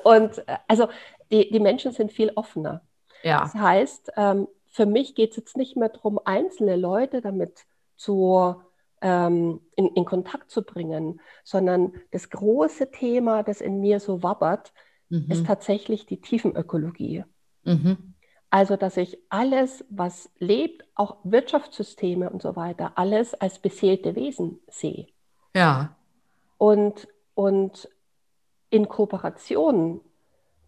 und 0.04 0.38
äh, 0.38 0.56
also 0.66 0.88
die, 1.30 1.50
die 1.50 1.60
Menschen 1.60 1.92
sind 1.92 2.12
viel 2.12 2.32
offener. 2.34 2.82
Ja. 3.22 3.40
Das 3.40 3.54
heißt, 3.54 4.12
ähm, 4.16 4.48
für 4.76 4.84
mich 4.84 5.14
geht 5.14 5.30
es 5.30 5.36
jetzt 5.38 5.56
nicht 5.56 5.74
mehr 5.74 5.88
darum, 5.88 6.20
einzelne 6.22 6.76
Leute 6.76 7.22
damit 7.22 7.64
zu, 7.96 8.56
ähm, 9.00 9.62
in, 9.74 9.86
in 9.86 10.04
Kontakt 10.04 10.50
zu 10.50 10.60
bringen, 10.60 11.18
sondern 11.44 11.94
das 12.10 12.28
große 12.28 12.90
Thema, 12.90 13.42
das 13.42 13.62
in 13.62 13.80
mir 13.80 14.00
so 14.00 14.22
wabbert, 14.22 14.74
mhm. 15.08 15.30
ist 15.30 15.46
tatsächlich 15.46 16.04
die 16.04 16.20
Tiefenökologie. 16.20 17.24
Mhm. 17.64 18.12
Also, 18.50 18.76
dass 18.76 18.98
ich 18.98 19.16
alles, 19.30 19.82
was 19.88 20.28
lebt, 20.38 20.84
auch 20.94 21.16
Wirtschaftssysteme 21.24 22.28
und 22.28 22.42
so 22.42 22.54
weiter, 22.54 22.92
alles 22.96 23.32
als 23.32 23.58
beseelte 23.58 24.14
Wesen 24.14 24.60
sehe. 24.68 25.06
Ja. 25.54 25.96
Und, 26.58 27.08
und 27.34 27.88
in 28.68 28.88
Kooperation 28.88 30.02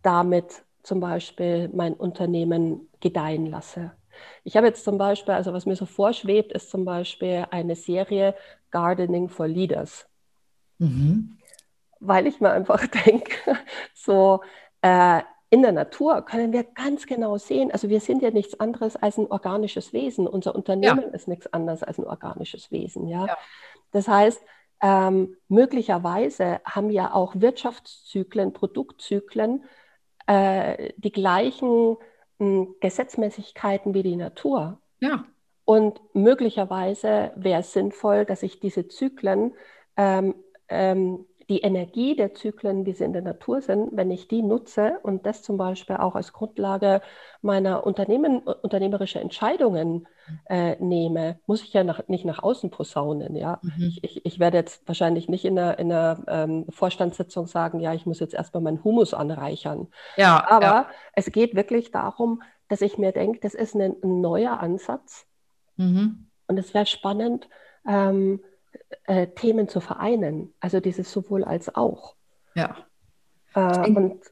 damit 0.01 0.65
zum 0.83 1.01
Beispiel 1.01 1.69
mein 1.75 1.93
Unternehmen 1.93 2.89
gedeihen 3.01 3.45
lasse. 3.45 3.93
Ich 4.45 4.57
habe 4.57 4.67
jetzt 4.67 4.85
zum 4.85 4.99
Beispiel, 4.99 5.35
also 5.35 5.53
was 5.53 5.67
mir 5.67 5.77
so 5.77 5.87
vorschwebt, 5.87 6.53
ist 6.53 6.71
zum 6.71 6.85
Beispiel 6.85 7.47
eine 7.51 7.77
Serie 7.77 8.35
Gardening 8.71 9.29
for 9.29 9.49
Leaders. 9.49 10.07
Mhm. 10.79 11.39
Weil 12.01 12.27
ich 12.27 12.41
mir 12.41 12.51
einfach 12.51 12.87
denke, 13.07 13.59
so 13.95 14.41
äh, 14.83 15.23
in 15.51 15.63
der 15.63 15.73
Natur 15.73 16.23
können 16.23 16.53
wir 16.53 16.65
ganz 16.65 17.07
genau 17.07 17.39
sehen, 17.39 17.71
also 17.73 17.89
wir 17.89 18.01
sind 18.01 18.23
ja 18.23 18.31
nichts 18.31 18.61
anderes 18.61 18.97
als 18.97 19.17
ein 19.19 19.27
organisches 19.29 19.93
Wesen. 19.93 20.27
Unser 20.27 20.55
Unternehmen 20.55 21.03
ja. 21.03 21.09
ist 21.09 21.27
nichts 21.27 21.53
anderes 21.53 21.83
als 21.83 21.99
ein 21.99 22.07
organisches 22.07 22.71
Wesen. 22.71 23.09
Ja? 23.09 23.27
ja. 23.27 23.39
Das 23.91 24.09
heißt, 24.09 24.41
ähm, 24.81 25.37
möglicherweise 25.49 26.61
haben 26.65 26.91
ja 26.91 27.13
auch 27.13 27.35
Wirtschaftszyklen, 27.37 28.53
Produktzyklen 28.53 29.65
äh, 30.27 30.93
die 30.99 31.11
gleichen 31.11 31.97
Gesetzmäßigkeiten 32.39 33.95
wie 33.95 34.03
die 34.03 34.17
Natur. 34.17 34.81
Ja. 35.01 35.25
Und 35.65 36.01
möglicherweise 36.15 37.33
wäre 37.37 37.61
es 37.61 37.73
sinnvoll, 37.73 38.25
dass 38.25 38.43
ich 38.43 38.61
diese 38.61 38.89
Zyklen 38.89 39.55
ähm, 39.97 40.35
ähm, 40.69 41.27
die 41.49 41.61
Energie 41.61 42.15
der 42.15 42.35
Zyklen, 42.35 42.85
wie 42.85 42.93
sie 42.93 43.05
in 43.05 43.15
der 43.15 43.23
Natur 43.23 43.63
sind, 43.63 43.91
wenn 43.93 44.11
ich 44.11 44.29
die 44.29 44.43
nutze 44.43 44.99
und 45.03 45.25
das 45.25 45.43
zum 45.43 45.57
Beispiel 45.57 45.97
auch 45.97 46.15
als 46.15 46.35
Grundlage 46.35 47.01
meiner 47.41 47.87
Unternehmen, 47.87 48.41
unternehmerischer 48.41 49.21
Entscheidungen 49.23 50.07
äh, 50.47 50.77
nehme, 50.77 51.41
muss 51.47 51.63
ich 51.63 51.73
ja 51.73 51.85
nach, 51.85 52.07
nicht 52.07 52.27
nach 52.27 52.43
außen 52.43 52.71
posaunen. 52.71 53.35
Ja? 53.35 53.61
Mhm. 53.63 53.95
Ich, 54.03 54.05
ich, 54.05 54.27
ich, 54.27 54.39
werde 54.39 54.59
jetzt 54.59 54.87
wahrscheinlich 54.87 55.29
nicht 55.31 55.47
in 55.47 55.59
einer, 55.59 55.79
in 55.79 55.91
einer 55.91 56.23
ähm, 56.29 56.67
Vorstandssitzung 56.69 57.47
sagen, 57.47 57.81
ja, 57.81 57.95
ich 57.95 58.05
muss 58.05 58.21
jetzt 58.21 58.35
erstmal 58.35 58.63
meinen 58.63 58.85
Humus 58.85 59.15
anreichern. 59.15 59.89
Ja, 60.19 60.45
Aber 60.51 60.67
ja. 60.67 60.89
es 61.15 61.33
geht 61.33 61.55
wirklich 61.55 61.91
darum, 61.91 62.43
dass 62.69 62.83
ich 62.83 62.99
mir 62.99 63.13
denke, 63.13 63.41
das 63.41 63.55
ist 63.55 63.75
ein, 63.75 63.97
ein 64.03 64.21
neuer 64.21 64.61
Ansatz. 64.61 65.27
Mhm. 65.77 66.27
Und 66.47 66.59
es 66.59 66.75
wäre 66.75 66.85
spannend, 66.85 67.49
ähm, 67.87 68.41
äh, 69.05 69.27
Themen 69.29 69.69
zu 69.69 69.81
vereinen. 69.81 70.55
Also 70.61 70.81
dieses 70.81 71.11
sowohl 71.13 71.45
als 71.45 71.75
auch. 71.75 72.15
Ja. 72.55 72.77
Äh, 73.55 73.91
und 73.91 74.23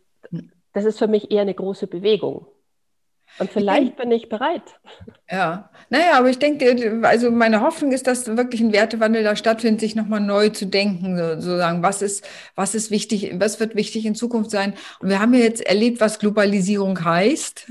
das 0.73 0.85
ist 0.85 0.99
für 0.99 1.09
mich 1.09 1.31
eher 1.31 1.43
eine 1.43 1.55
große 1.55 1.87
Bewegung. 1.87 2.47
Und 3.39 3.51
vielleicht 3.51 3.89
ich 3.89 3.97
bin 3.97 4.11
ich 4.13 4.29
bereit. 4.29 4.63
Ja, 5.31 5.71
naja, 5.91 6.13
aber 6.19 6.31
ich 6.31 6.39
denke, 6.39 7.01
also 7.03 7.31
meine 7.31 7.61
Hoffnung 7.61 7.93
ist, 7.93 8.07
dass 8.07 8.27
wirklich 8.37 8.61
ein 8.61 8.73
Wertewandel 8.73 9.25
da 9.25 9.37
stattfindet, 9.37 9.81
sich 9.81 9.95
nochmal 9.95 10.21
neu 10.21 10.49
zu 10.51 10.67
denken, 10.67 11.19
sozusagen, 11.19 11.83
was 11.83 12.03
ist, 12.03 12.27
was 12.55 12.75
ist 12.75 12.91
wichtig, 12.91 13.35
was 13.39 13.61
wird 13.61 13.75
wichtig 13.75 14.07
in 14.07 14.15
Zukunft 14.15 14.51
sein. 14.51 14.75
Und 15.01 15.09
wir 15.09 15.21
haben 15.21 15.35
ja 15.35 15.41
jetzt 15.41 15.67
erlebt, 15.67 16.01
was 16.01 16.19
Globalisierung 16.19 17.05
heißt. 17.05 17.71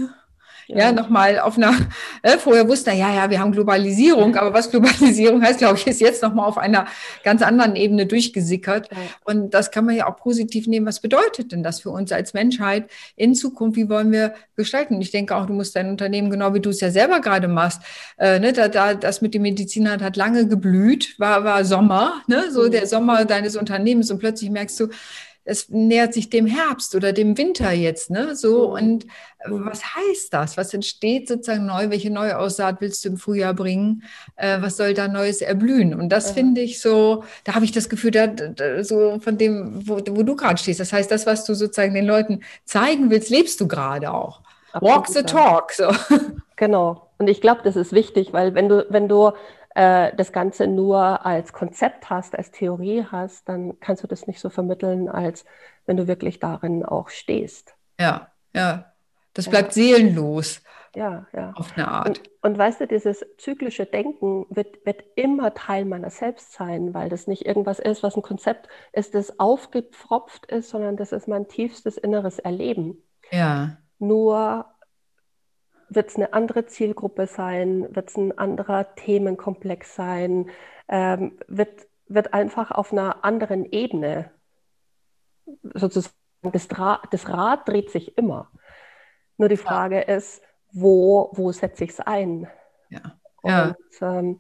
Ja, 0.68 0.78
ja 0.78 0.92
nochmal 0.92 1.40
auf 1.40 1.58
einer, 1.58 1.74
äh, 2.22 2.38
vorher 2.38 2.68
wusste 2.68 2.92
er, 2.92 2.96
ja, 2.96 3.14
ja, 3.14 3.30
wir 3.30 3.40
haben 3.40 3.52
Globalisierung, 3.52 4.36
aber 4.36 4.54
was 4.54 4.72
Globalisierung 4.72 5.42
heißt, 5.44 5.60
glaube 5.60 5.78
ich, 5.78 5.88
ist 5.88 6.02
jetzt 6.02 6.24
nochmal 6.24 6.48
auf 6.48 6.58
einer 6.58 6.88
ganz 7.24 7.42
anderen 7.42 7.76
Ebene 7.76 8.06
durchgesickert. 8.06 8.90
Ja. 8.92 8.98
Und 9.24 9.54
das 9.54 9.72
kann 9.72 9.86
man 9.86 9.96
ja 9.96 10.08
auch 10.08 10.18
positiv 10.18 10.68
nehmen. 10.68 10.86
Was 10.86 11.00
bedeutet 11.00 11.52
denn 11.52 11.64
das 11.64 11.82
für 11.82 11.90
uns 11.90 12.12
als 12.12 12.34
Menschheit 12.34 12.90
in 13.16 13.36
Zukunft? 13.36 13.78
Wie 13.78 13.90
wollen 13.90 14.12
wir 14.12 14.34
gestalten? 14.56 14.96
Und 14.96 15.02
ich 15.02 15.12
denke 15.12 15.36
auch, 15.36 15.46
du 15.46 15.54
musst 15.54 15.76
dein 15.76 15.90
Unternehmen, 15.90 16.30
genau 16.30 16.54
wie 16.54 16.60
du 16.60 16.70
es 16.70 16.82
ja 16.82 16.90
selber 16.90 17.20
gerade 17.22 17.48
machst, 17.48 17.82
äh, 18.18 18.40
ne, 18.40 18.54
da, 18.54 18.68
da, 18.68 18.94
das 18.94 19.22
mit 19.22 19.34
dem 19.34 19.44
Medizin 19.44 19.90
hat, 19.90 20.02
hat 20.02 20.16
lange 20.16 20.48
geblüht, 20.48 21.20
war, 21.20 21.44
war 21.44 21.66
Sommer, 21.66 22.22
ne, 22.28 22.52
so 22.52 22.64
mhm. 22.64 22.72
der 22.72 22.88
Sommer 22.88 23.26
deines 23.26 23.56
Unternehmens 23.56 24.12
und 24.12 24.20
plötzlich 24.20 24.50
merkst 24.50 24.80
du, 24.80 24.88
es 25.46 25.70
nähert 25.70 26.14
sich 26.14 26.30
dem 26.30 26.48
Herbst 26.48 26.96
oder 26.96 27.14
dem 27.14 27.38
Winter 27.38 27.72
jetzt, 27.72 28.10
ne? 28.10 28.36
So, 28.36 28.70
mhm. 28.70 28.74
und 28.74 29.06
äh, 29.06 29.50
was 29.50 29.96
heißt 29.96 30.34
das? 30.34 30.58
Was 30.58 30.74
entsteht 30.74 31.28
sozusagen 31.28 31.68
neu? 31.68 31.90
Welche 31.92 32.10
neue 32.10 32.38
Aussaat 32.38 32.82
willst 32.82 33.06
du 33.06 33.10
im 33.10 33.18
Frühjahr 33.18 33.54
bringen? 33.54 34.04
Äh, 34.36 34.62
was 34.62 34.76
soll 34.76 34.96
da 34.96 35.08
Neues 35.08 35.42
erblühen? 35.42 35.94
Und 35.94 36.10
das 36.10 36.30
ja. 36.30 36.34
finde 36.34 36.62
ich 36.62 36.82
so, 36.82 37.24
da 37.44 37.54
habe 37.54 37.64
ich 37.64 37.72
das 37.72 37.90
Gefühl, 37.90 38.12
da, 38.12 38.28
da, 38.28 38.84
so 38.84 39.20
von 39.20 39.38
dem, 39.38 39.88
wo, 39.88 40.00
wo 40.10 40.24
du 40.24 40.36
gerade 40.36 40.58
stehst. 40.58 40.80
Das 40.80 40.92
heißt, 40.92 41.12
das, 41.12 41.28
was 41.28 41.46
du 41.46 41.54
sozusagen 41.54 41.94
den 41.94 42.06
Leuten 42.06 42.42
zeigen 42.66 43.12
willst, 43.12 43.30
lebst 43.30 43.62
du 43.62 43.68
gerade 43.68 44.12
auch. 44.12 44.42
Absolut, 44.74 44.96
Walk 44.96 45.08
the 45.10 45.24
talk. 45.24 45.72
So. 45.72 45.92
Genau. 46.58 47.10
Und 47.18 47.28
ich 47.30 47.42
glaube, 47.42 47.62
das 47.66 47.76
ist 47.76 47.92
wichtig, 47.92 48.32
weil 48.32 48.56
wenn 48.56 48.70
du, 48.70 48.86
wenn 48.90 49.10
du 49.10 49.34
äh, 49.76 50.16
das 50.16 50.32
Ganze 50.32 50.68
nur 50.68 51.26
als 51.26 51.54
Konzept 51.54 52.10
hast, 52.10 52.36
als 52.36 52.52
Theorie 52.52 53.06
hast, 53.12 53.48
dann 53.48 53.80
kannst 53.80 54.04
du 54.04 54.08
das 54.08 54.26
nicht 54.26 54.40
so 54.40 54.50
vermitteln, 54.50 55.10
als 55.10 55.46
wenn 55.86 55.98
du 55.98 56.08
wirklich 56.08 56.40
darin 56.40 56.84
auch 56.84 57.10
stehst. 57.10 57.76
Ja, 58.00 58.32
ja. 58.54 58.92
Das 59.34 59.50
bleibt 59.50 59.76
ja. 59.76 59.84
seelenlos. 59.84 60.62
Ja, 60.96 61.28
ja. 61.34 61.52
Auf 61.56 61.76
eine 61.76 61.90
Art. 61.90 62.08
Und, 62.08 62.22
und, 62.42 62.58
weißt 62.58 62.80
du, 62.80 62.88
dieses 62.88 63.26
zyklische 63.38 63.86
Denken 63.86 64.46
wird, 64.50 64.86
wird 64.86 65.04
immer 65.18 65.54
Teil 65.54 65.84
meiner 65.84 66.10
selbst 66.10 66.54
sein, 66.54 66.94
weil 66.94 67.10
das 67.10 67.28
nicht 67.28 67.46
irgendwas 67.46 67.80
ist, 67.80 68.02
was 68.02 68.16
ein 68.16 68.22
Konzept 68.22 68.70
ist, 68.94 69.14
das 69.14 69.38
aufgepfropft 69.42 70.46
ist, 70.46 70.70
sondern 70.70 70.96
das 70.96 71.12
ist 71.12 71.28
mein 71.28 71.50
tiefstes 71.50 71.98
inneres 71.98 72.40
Erleben. 72.40 73.04
Ja. 73.30 73.76
Nur 74.00 74.66
wird 75.90 76.10
es 76.10 76.16
eine 76.16 76.34
andere 76.34 76.66
Zielgruppe 76.66 77.28
sein, 77.28 77.96
wird 77.96 78.10
es 78.10 78.18
ein 78.18 78.38
anderer 78.38 78.96
Themenkomplex 78.96 79.96
sein, 79.96 80.50
ähm, 80.88 81.38
wird, 81.48 81.88
wird 82.08 82.34
einfach 82.34 82.72
auf 82.72 82.92
einer 82.92 83.24
anderen 83.24 83.66
Ebene 83.66 84.32
sozusagen, 85.74 86.16
das, 86.42 86.68
Dra 86.68 87.02
das 87.12 87.30
Rad 87.30 87.68
dreht 87.68 87.90
sich 87.90 88.18
immer. 88.18 88.52
Nur 89.38 89.50
die 89.50 89.58
Frage 89.58 89.98
ja. 89.98 90.16
ist, 90.16 90.42
wo, 90.72 91.32
wo 91.34 91.52
setze 91.52 91.84
ich 91.84 91.92
es 91.92 92.00
ein? 92.00 92.48
Ja. 92.90 93.18
Und 93.42 93.78
ähm, 94.02 94.40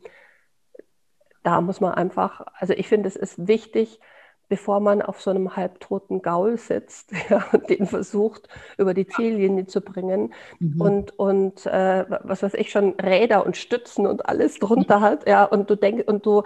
da 1.43 1.61
muss 1.61 1.79
man 1.79 1.93
einfach, 1.93 2.45
also 2.55 2.73
ich 2.73 2.87
finde, 2.87 3.07
es 3.07 3.15
ist 3.15 3.47
wichtig, 3.47 3.99
bevor 4.47 4.79
man 4.79 5.01
auf 5.01 5.21
so 5.21 5.29
einem 5.29 5.55
halbtoten 5.55 6.21
Gaul 6.21 6.57
sitzt 6.57 7.11
ja, 7.29 7.45
und 7.51 7.69
den 7.69 7.85
versucht, 7.85 8.47
über 8.77 8.93
die 8.93 9.07
Ziellinie 9.07 9.65
zu 9.65 9.81
bringen 9.81 10.33
mhm. 10.59 10.81
und, 10.81 11.19
und 11.19 11.65
äh, 11.65 12.05
was 12.23 12.43
weiß 12.43 12.53
ich 12.55 12.71
schon, 12.71 12.93
Räder 12.99 13.45
und 13.45 13.57
Stützen 13.57 14.07
und 14.07 14.27
alles 14.27 14.59
drunter 14.59 15.01
hat, 15.01 15.27
ja, 15.27 15.43
und 15.43 15.69
du 15.69 15.75
denkst, 15.75 16.05
und 16.07 16.25
du 16.25 16.43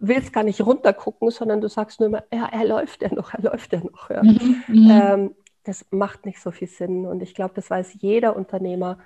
willst 0.00 0.32
gar 0.32 0.44
nicht 0.44 0.60
runtergucken, 0.60 1.30
sondern 1.30 1.60
du 1.60 1.68
sagst 1.68 2.00
nur 2.00 2.08
immer, 2.08 2.24
ja, 2.32 2.48
er 2.50 2.64
läuft 2.64 3.02
ja 3.02 3.12
noch, 3.12 3.34
er 3.34 3.42
läuft 3.42 3.72
ja 3.72 3.80
noch. 3.80 4.10
Ja. 4.10 4.22
Mhm. 4.22 4.64
mhm. 4.68 4.90
Ähm, 4.90 5.34
das 5.64 5.84
macht 5.90 6.24
nicht 6.24 6.40
so 6.40 6.50
viel 6.50 6.68
Sinn. 6.68 7.04
Und 7.04 7.22
ich 7.22 7.34
glaube, 7.34 7.52
das 7.54 7.68
weiß 7.68 8.00
jeder 8.00 8.34
Unternehmer, 8.34 9.00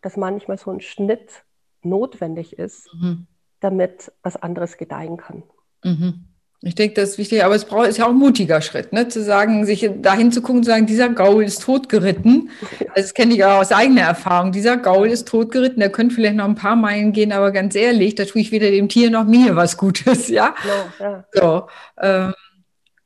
dass 0.00 0.16
manchmal 0.16 0.58
so 0.58 0.70
ein 0.70 0.80
Schnitt 0.80 1.44
notwendig 1.82 2.56
ist, 2.56 2.88
mhm. 2.94 3.26
damit 3.58 4.12
was 4.22 4.36
anderes 4.36 4.76
gedeihen 4.76 5.16
kann. 5.16 5.42
Mhm. 5.82 6.26
Ich 6.66 6.74
denke, 6.74 6.94
das 6.94 7.10
ist 7.10 7.18
wichtig, 7.18 7.44
aber 7.44 7.54
es 7.54 7.66
braucht, 7.66 7.88
ist 7.88 7.98
ja 7.98 8.06
auch 8.06 8.10
ein 8.10 8.16
mutiger 8.16 8.60
Schritt, 8.62 8.92
ne? 8.92 9.08
zu 9.08 9.22
sagen, 9.22 9.66
sich 9.66 9.90
dahin 10.00 10.32
zu 10.32 10.40
gucken, 10.40 10.62
zu 10.62 10.70
sagen, 10.70 10.86
dieser 10.86 11.10
Gaul 11.10 11.44
ist 11.44 11.62
totgeritten. 11.62 12.50
Also 12.80 12.92
das 12.94 13.14
kenne 13.14 13.34
ich 13.34 13.44
auch 13.44 13.60
aus 13.60 13.70
eigener 13.70 14.02
Erfahrung. 14.02 14.50
Dieser 14.50 14.78
Gaul 14.78 15.08
ist 15.08 15.28
totgeritten, 15.28 15.80
der 15.80 15.90
könnte 15.90 16.14
vielleicht 16.14 16.36
noch 16.36 16.46
ein 16.46 16.54
paar 16.54 16.76
Meilen 16.76 17.12
gehen, 17.12 17.32
aber 17.32 17.52
ganz 17.52 17.74
ehrlich, 17.74 18.14
da 18.14 18.24
tue 18.24 18.40
ich 18.40 18.50
weder 18.50 18.70
dem 18.70 18.88
Tier 18.88 19.10
noch 19.10 19.24
mir 19.24 19.56
was 19.56 19.76
Gutes, 19.76 20.28
ja. 20.30 20.54
ja, 20.98 21.04
ja. 21.04 21.24
So, 21.32 21.66
ähm, 22.00 22.34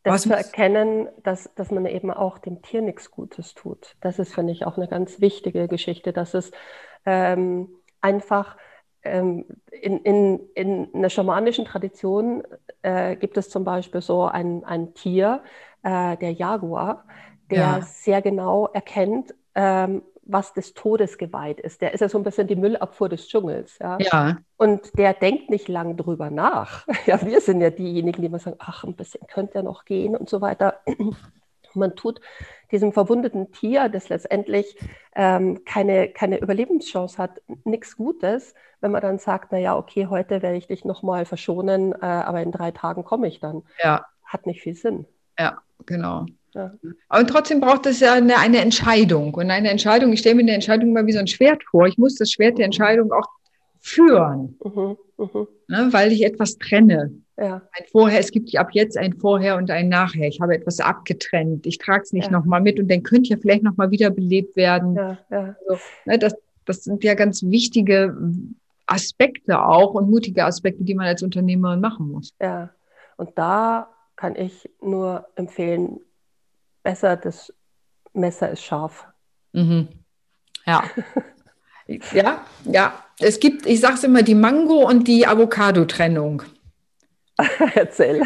das 0.04 0.22
zu 0.22 0.32
erkennen, 0.32 1.08
dass, 1.22 1.50
dass 1.54 1.70
man 1.70 1.84
eben 1.86 2.10
auch 2.10 2.38
dem 2.38 2.62
Tier 2.62 2.80
nichts 2.80 3.10
Gutes 3.10 3.54
tut. 3.54 3.96
Das 4.00 4.18
ist, 4.18 4.34
finde 4.34 4.52
ich, 4.52 4.64
auch 4.64 4.76
eine 4.76 4.88
ganz 4.88 5.20
wichtige 5.20 5.68
Geschichte, 5.68 6.12
dass 6.12 6.34
es 6.34 6.50
ähm, 7.04 7.68
einfach 8.00 8.56
ähm, 9.02 9.44
in, 9.70 9.98
in, 9.98 10.40
in 10.54 10.88
einer 10.94 11.10
schamanischen 11.10 11.64
Tradition 11.64 12.42
äh, 12.82 13.16
gibt 13.16 13.36
es 13.36 13.50
zum 13.50 13.64
Beispiel 13.64 14.00
so 14.00 14.24
ein, 14.24 14.64
ein 14.64 14.94
Tier, 14.94 15.42
äh, 15.82 16.16
der 16.16 16.32
Jaguar, 16.32 17.04
der 17.50 17.58
ja. 17.58 17.80
sehr 17.82 18.22
genau 18.22 18.66
erkennt, 18.68 19.34
ähm, 19.54 20.02
was 20.28 20.52
des 20.52 20.74
Todes 20.74 21.16
geweiht 21.16 21.58
ist. 21.58 21.80
Der 21.80 21.94
ist 21.94 22.00
ja 22.00 22.08
so 22.08 22.18
ein 22.18 22.24
bisschen 22.24 22.46
die 22.46 22.56
Müllabfuhr 22.56 23.08
des 23.08 23.26
Dschungels. 23.28 23.78
Ja? 23.78 23.96
ja. 23.98 24.36
Und 24.58 24.96
der 24.98 25.14
denkt 25.14 25.48
nicht 25.48 25.68
lang 25.68 25.96
drüber 25.96 26.30
nach. 26.30 26.86
Ja, 27.06 27.24
wir 27.24 27.40
sind 27.40 27.62
ja 27.62 27.70
diejenigen, 27.70 28.20
die 28.20 28.26
immer 28.26 28.38
sagen, 28.38 28.56
ach, 28.58 28.84
ein 28.84 28.94
bisschen 28.94 29.26
könnte 29.26 29.54
er 29.54 29.62
noch 29.62 29.86
gehen 29.86 30.14
und 30.14 30.28
so 30.28 30.42
weiter. 30.42 30.80
Man 31.78 31.96
tut 31.96 32.20
diesem 32.70 32.92
verwundeten 32.92 33.50
Tier, 33.52 33.88
das 33.88 34.08
letztendlich 34.08 34.76
ähm, 35.14 35.64
keine, 35.64 36.08
keine 36.08 36.38
Überlebenschance 36.38 37.18
hat, 37.18 37.40
nichts 37.64 37.96
Gutes, 37.96 38.54
wenn 38.80 38.90
man 38.90 39.02
dann 39.02 39.18
sagt, 39.18 39.52
naja, 39.52 39.76
okay, 39.76 40.06
heute 40.06 40.42
werde 40.42 40.56
ich 40.56 40.66
dich 40.66 40.84
nochmal 40.84 41.24
verschonen, 41.24 41.92
äh, 41.92 42.04
aber 42.04 42.42
in 42.42 42.52
drei 42.52 42.70
Tagen 42.70 43.04
komme 43.04 43.28
ich 43.28 43.40
dann. 43.40 43.62
Ja. 43.82 44.04
Hat 44.24 44.46
nicht 44.46 44.60
viel 44.60 44.74
Sinn. 44.74 45.06
Ja, 45.38 45.58
genau. 45.86 46.26
Ja. 46.54 46.72
Aber 47.08 47.26
trotzdem 47.26 47.60
braucht 47.60 47.86
es 47.86 48.00
ja 48.00 48.14
eine, 48.14 48.38
eine 48.38 48.58
Entscheidung. 48.58 49.34
Und 49.34 49.50
eine 49.50 49.70
Entscheidung, 49.70 50.12
ich 50.12 50.20
stelle 50.20 50.36
mir 50.36 50.42
eine 50.42 50.54
Entscheidung 50.54 50.90
immer 50.90 51.06
wie 51.06 51.12
so 51.12 51.18
ein 51.18 51.26
Schwert 51.26 51.62
vor. 51.70 51.86
Ich 51.86 51.98
muss 51.98 52.16
das 52.16 52.30
Schwert 52.30 52.58
der 52.58 52.66
Entscheidung 52.66 53.12
auch 53.12 53.26
führen, 53.80 54.58
mhm, 54.64 54.96
mh. 55.16 55.46
ne, 55.68 55.88
weil 55.92 56.12
ich 56.12 56.24
etwas 56.24 56.58
trenne. 56.58 57.12
Ja. 57.36 57.62
Ein 57.72 57.84
Vorher, 57.92 58.18
es 58.18 58.32
gibt 58.32 58.54
ab 58.56 58.70
jetzt 58.72 58.96
ein 58.98 59.14
Vorher 59.14 59.56
und 59.56 59.70
ein 59.70 59.88
Nachher. 59.88 60.26
Ich 60.26 60.40
habe 60.40 60.56
etwas 60.56 60.80
abgetrennt. 60.80 61.66
Ich 61.66 61.78
trage 61.78 62.02
es 62.02 62.12
nicht 62.12 62.26
ja. 62.26 62.32
nochmal 62.32 62.60
mit 62.60 62.80
und 62.80 62.90
dann 62.90 63.04
könnte 63.04 63.30
ja 63.30 63.36
vielleicht 63.36 63.62
nochmal 63.62 63.92
wiederbelebt 63.92 64.56
werden. 64.56 64.96
Ja, 64.96 65.18
ja. 65.30 65.56
Also, 65.68 65.82
ne, 66.04 66.18
das, 66.18 66.34
das 66.64 66.84
sind 66.84 67.04
ja 67.04 67.14
ganz 67.14 67.44
wichtige 67.44 68.16
Aspekte 68.86 69.62
auch 69.62 69.94
und 69.94 70.10
mutige 70.10 70.44
Aspekte, 70.44 70.82
die 70.82 70.94
man 70.94 71.06
als 71.06 71.22
Unternehmerin 71.22 71.80
machen 71.80 72.10
muss. 72.10 72.34
Ja, 72.40 72.70
und 73.16 73.30
da 73.36 73.88
kann 74.16 74.34
ich 74.34 74.68
nur 74.80 75.28
empfehlen, 75.36 76.00
besser 76.82 77.16
das 77.16 77.52
Messer 78.12 78.50
ist 78.50 78.62
scharf. 78.62 79.06
Mhm. 79.52 79.88
Ja. 80.66 80.82
ja, 82.12 82.44
ja. 82.64 82.92
Es 83.20 83.40
gibt, 83.40 83.66
ich 83.66 83.80
sage 83.80 83.94
es 83.94 84.04
immer, 84.04 84.22
die 84.22 84.36
Mango- 84.36 84.86
und 84.86 85.08
die 85.08 85.26
Avocado-Trennung. 85.26 86.42
Erzähl. 87.74 88.22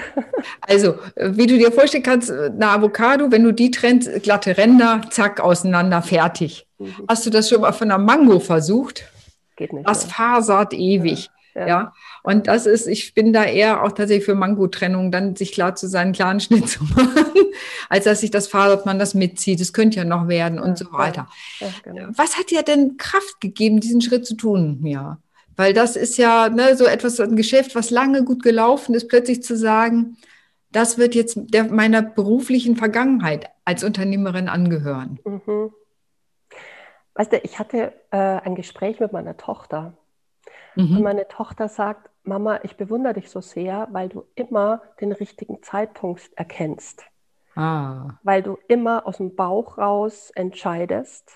Also, 0.60 0.98
wie 1.16 1.46
du 1.46 1.58
dir 1.58 1.72
vorstellen 1.72 2.02
kannst, 2.02 2.30
eine 2.30 2.68
Avocado, 2.68 3.30
wenn 3.30 3.44
du 3.44 3.52
die 3.52 3.70
trennst, 3.70 4.22
glatte 4.22 4.56
Ränder, 4.56 5.02
zack, 5.10 5.40
auseinander, 5.40 6.02
fertig. 6.02 6.66
Mhm. 6.78 6.94
Hast 7.08 7.26
du 7.26 7.30
das 7.30 7.48
schon 7.48 7.60
mal 7.60 7.72
von 7.72 7.90
einer 7.90 8.02
Mango 8.02 8.40
versucht? 8.40 9.04
Geht 9.56 9.72
nicht. 9.72 9.88
Das 9.88 10.06
mehr. 10.06 10.14
fasert 10.14 10.72
ewig. 10.72 11.26
Ja. 11.26 11.32
Ja. 11.54 11.92
Und 12.22 12.46
das 12.46 12.66
ist, 12.66 12.86
ich 12.86 13.14
bin 13.14 13.32
da 13.32 13.44
eher 13.44 13.82
auch 13.82 13.92
tatsächlich 13.92 14.24
für 14.24 14.34
Mango-Trennung, 14.34 15.10
dann 15.10 15.36
sich 15.36 15.52
klar 15.52 15.74
zu 15.74 15.88
sein, 15.88 16.12
klaren 16.12 16.40
Schnitt 16.40 16.68
zu 16.68 16.84
machen, 16.84 17.34
als 17.88 18.04
dass 18.04 18.20
sich 18.20 18.30
das 18.30 18.48
fasert, 18.48 18.86
man 18.86 18.98
das 18.98 19.14
mitzieht. 19.14 19.60
Es 19.60 19.72
könnte 19.72 19.98
ja 19.98 20.04
noch 20.04 20.28
werden 20.28 20.58
und 20.58 20.80
ja, 20.80 20.86
so 20.86 20.92
weiter. 20.92 21.28
Ja, 21.60 21.68
genau. 21.82 22.08
Was 22.16 22.38
hat 22.38 22.50
dir 22.50 22.62
denn 22.62 22.96
Kraft 22.96 23.40
gegeben, 23.40 23.80
diesen 23.80 24.00
Schritt 24.00 24.26
zu 24.26 24.34
tun? 24.34 24.84
Ja. 24.84 25.18
Weil 25.56 25.74
das 25.74 25.96
ist 25.96 26.16
ja 26.16 26.48
ne, 26.48 26.76
so 26.76 26.84
etwas, 26.84 27.20
ein 27.20 27.36
Geschäft, 27.36 27.74
was 27.74 27.90
lange 27.90 28.24
gut 28.24 28.42
gelaufen 28.42 28.94
ist, 28.94 29.08
plötzlich 29.08 29.42
zu 29.42 29.56
sagen, 29.56 30.16
das 30.70 30.96
wird 30.96 31.14
jetzt 31.14 31.36
der, 31.36 31.64
meiner 31.64 32.02
beruflichen 32.02 32.76
Vergangenheit 32.76 33.50
als 33.64 33.84
Unternehmerin 33.84 34.48
angehören. 34.48 35.18
Mhm. 35.24 35.72
Weißt 37.14 37.32
du, 37.32 37.36
ich 37.42 37.58
hatte 37.58 37.92
äh, 38.10 38.16
ein 38.16 38.54
Gespräch 38.54 38.98
mit 38.98 39.12
meiner 39.12 39.36
Tochter. 39.36 39.98
Mhm. 40.74 40.96
Und 40.96 41.02
meine 41.02 41.28
Tochter 41.28 41.68
sagt, 41.68 42.10
Mama, 42.24 42.60
ich 42.62 42.76
bewundere 42.76 43.14
dich 43.14 43.30
so 43.30 43.40
sehr, 43.40 43.88
weil 43.90 44.08
du 44.08 44.24
immer 44.34 44.82
den 45.00 45.12
richtigen 45.12 45.62
Zeitpunkt 45.62 46.30
erkennst. 46.36 47.04
Ah. 47.54 48.18
Weil 48.22 48.42
du 48.42 48.58
immer 48.68 49.06
aus 49.06 49.18
dem 49.18 49.34
Bauch 49.34 49.78
raus 49.78 50.30
entscheidest 50.34 51.30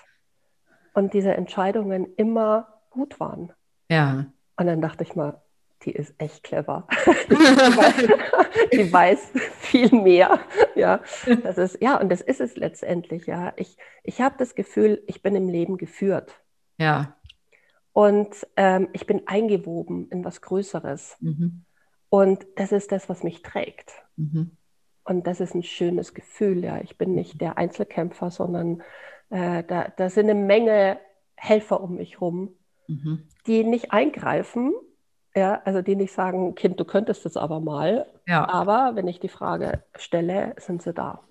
und 0.93 1.13
diese 1.13 1.33
Entscheidungen 1.33 2.13
immer 2.15 2.81
gut 2.89 3.19
waren. 3.19 3.53
Ja. 3.89 4.25
Und 4.55 4.65
dann 4.65 4.81
dachte 4.81 5.03
ich 5.03 5.15
mal, 5.15 5.41
die 5.83 5.91
ist 5.91 6.15
echt 6.17 6.43
clever. 6.43 6.87
die, 7.29 7.35
weiß, 7.35 8.07
die 8.73 8.93
weiß 8.93 9.31
viel 9.59 9.91
mehr. 9.91 10.39
Ja, 10.75 11.01
das 11.43 11.57
ist, 11.57 11.81
ja, 11.81 11.99
und 11.99 12.09
das 12.09 12.21
ist 12.21 12.41
es 12.41 12.55
letztendlich, 12.55 13.27
ja. 13.27 13.53
Ich, 13.57 13.77
ich 14.03 14.21
habe 14.21 14.35
das 14.39 14.55
Gefühl, 14.55 15.03
ich 15.05 15.21
bin 15.21 15.35
im 15.35 15.49
Leben 15.49 15.77
geführt. 15.77 16.41
Ja. 16.79 17.16
Und 17.97 18.45
ähm, 18.57 18.89
ich 18.93 19.07
bin 19.07 19.23
eingewoben 19.25 20.07
in 20.11 20.23
was 20.23 20.41
Größeres. 20.41 21.17
Mhm. 21.19 21.63
Und 22.09 22.45
das 22.55 22.71
ist 22.71 22.91
das, 22.91 23.09
was 23.09 23.23
mich 23.23 23.41
trägt. 23.41 23.91
Mhm. 24.17 24.51
Und 25.03 25.25
das 25.25 25.39
ist 25.39 25.55
ein 25.55 25.63
schönes 25.63 26.13
Gefühl, 26.13 26.63
ja. 26.63 26.79
Ich 26.81 26.99
bin 26.99 27.15
nicht 27.15 27.41
der 27.41 27.57
Einzelkämpfer, 27.57 28.29
sondern 28.29 28.83
äh, 29.31 29.63
da, 29.63 29.87
da 29.97 30.11
sind 30.11 30.29
eine 30.29 30.39
Menge 30.39 30.99
Helfer 31.37 31.81
um 31.81 31.95
mich 31.95 32.21
rum, 32.21 32.53
mhm. 32.87 33.23
die 33.47 33.63
nicht 33.63 33.91
eingreifen, 33.91 34.75
ja, 35.35 35.59
also 35.65 35.81
die 35.81 35.95
nicht 35.95 36.13
sagen, 36.13 36.53
Kind, 36.53 36.79
du 36.79 36.85
könntest 36.85 37.25
es 37.25 37.35
aber 37.35 37.59
mal. 37.59 38.05
Ja. 38.27 38.47
Aber 38.47 38.95
wenn 38.95 39.07
ich 39.07 39.19
die 39.19 39.27
Frage 39.27 39.83
stelle, 39.95 40.53
sind 40.59 40.83
sie 40.83 40.93
da. 40.93 41.23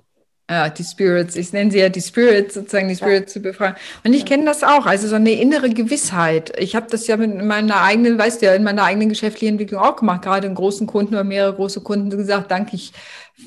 Ja, 0.49 0.69
die 0.69 0.85
Spirits, 0.85 1.35
ich 1.35 1.53
nenne 1.53 1.73
sie 1.73 1.81
ja 1.81 1.89
die 1.89 2.01
Spirits, 2.01 2.55
sozusagen 2.55 2.87
die 2.87 2.95
Spirits 2.95 3.35
ja. 3.35 3.41
zu 3.41 3.41
befreien. 3.41 3.75
Und 4.05 4.15
ich 4.15 4.25
kenne 4.25 4.45
das 4.45 4.63
auch, 4.63 4.87
also 4.87 5.09
so 5.09 5.17
eine 5.17 5.33
innere 5.33 5.71
Gewissheit. 5.71 6.53
Ich 6.61 6.77
habe 6.77 6.87
das 6.89 7.09
ja 7.09 7.17
mit 7.17 7.45
meiner 7.45 7.83
eigenen, 7.83 8.17
weißt 8.17 8.41
du 8.41 8.47
ja, 8.47 8.55
in 8.55 8.63
meiner 8.63 8.85
eigenen 8.85 9.09
geschäftlichen 9.09 9.55
Entwicklung 9.55 9.83
auch 9.83 9.97
gemacht, 9.97 10.23
gerade 10.23 10.47
in 10.47 10.55
großen 10.55 10.87
Kunden 10.87 11.15
oder 11.15 11.25
mehrere 11.25 11.55
große 11.55 11.81
Kunden 11.81 12.11
gesagt, 12.11 12.53
danke, 12.53 12.77
ich 12.77 12.93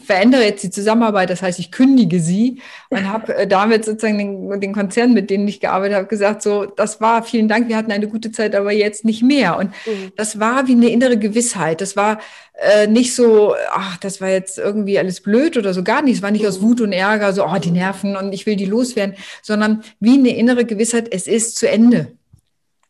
verändere 0.05 0.43
jetzt 0.43 0.63
die 0.63 0.69
Zusammenarbeit, 0.69 1.31
das 1.31 1.41
heißt, 1.41 1.57
ich 1.57 1.71
kündige 1.71 2.19
sie 2.19 2.61
und 2.89 3.11
habe 3.11 3.35
äh, 3.35 3.47
damit 3.47 3.85
sozusagen 3.85 4.17
den, 4.17 4.61
den 4.61 4.73
Konzern, 4.73 5.13
mit 5.13 5.31
denen 5.31 5.47
ich 5.47 5.59
gearbeitet 5.59 5.97
habe, 5.97 6.07
gesagt, 6.07 6.43
so, 6.43 6.65
das 6.65 7.01
war, 7.01 7.23
vielen 7.23 7.47
Dank, 7.47 7.69
wir 7.69 7.75
hatten 7.75 7.91
eine 7.91 8.07
gute 8.07 8.31
Zeit, 8.31 8.55
aber 8.55 8.71
jetzt 8.71 9.03
nicht 9.03 9.23
mehr. 9.23 9.57
Und 9.57 9.71
mhm. 9.85 10.11
das 10.15 10.39
war 10.39 10.67
wie 10.67 10.73
eine 10.73 10.89
innere 10.89 11.17
Gewissheit. 11.17 11.81
Das 11.81 11.95
war 11.95 12.19
äh, 12.53 12.85
nicht 12.85 13.15
so, 13.15 13.55
ach, 13.71 13.97
das 13.97 14.21
war 14.21 14.29
jetzt 14.29 14.59
irgendwie 14.59 14.99
alles 14.99 15.21
blöd 15.21 15.57
oder 15.57 15.73
so, 15.73 15.83
gar 15.83 16.03
nicht. 16.03 16.17
Es 16.17 16.21
war 16.21 16.31
nicht 16.31 16.43
mhm. 16.43 16.49
aus 16.49 16.61
Wut 16.61 16.81
und 16.81 16.91
Ärger, 16.91 17.33
so, 17.33 17.45
oh, 17.45 17.57
die 17.57 17.71
Nerven 17.71 18.15
und 18.15 18.31
ich 18.31 18.45
will 18.45 18.55
die 18.55 18.65
loswerden, 18.65 19.15
sondern 19.41 19.83
wie 19.99 20.19
eine 20.19 20.35
innere 20.35 20.65
Gewissheit, 20.65 21.07
es 21.11 21.27
ist 21.27 21.55
zu 21.55 21.67
Ende. 21.67 22.11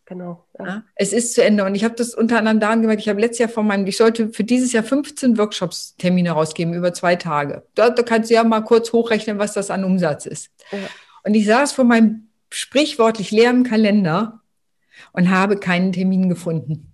Genau. 0.10 0.43
Ja. 0.58 0.65
Ja, 0.65 0.84
es 0.95 1.13
ist 1.13 1.36
zu 1.36 1.43
Ende. 1.43 1.63
Und 1.63 1.76
ich 1.76 1.84
habe 1.84 1.93
das 1.93 2.15
unter 2.15 2.39
anderem 2.39 2.60
daran 2.60 2.82
gemerkt, 2.82 3.04
ich 3.04 3.10
habe 3.10 3.22
letztes 3.22 3.38
Jahr 3.38 3.50
von 3.50 3.67
meinem, 3.67 3.86
ich 3.86 3.95
sollte 3.95 4.30
für 4.30 4.43
dieses 4.43 4.74
Jahr 4.74 4.84
15 4.84 5.38
Workshops-Termine 5.38 6.32
rausgeben 6.32 6.74
über 6.74 6.93
zwei 6.93 7.15
Tage. 7.15 7.63
Da, 7.76 7.91
da 7.91 8.02
kannst 8.02 8.32
du 8.32 8.34
ja 8.34 8.43
mal 8.43 8.62
kurz 8.62 8.91
hochrechnen, 8.91 9.38
was 9.38 9.54
das 9.54 9.69
an 9.69 9.84
Umsatz 9.84 10.26
ist. 10.26 10.50
Ja. 10.72 10.80
Und 11.24 11.36
ich 11.36 11.45
saß 11.45 11.74
vor 11.74 11.86
meinem 11.86 12.28
sprichwörtlich 12.50 13.30
leeren 13.30 13.63
Kalender 13.63 14.41
und 15.13 15.30
habe 15.30 15.58
keinen 15.58 15.93
Termin 15.93 16.28
gefunden. 16.28 16.91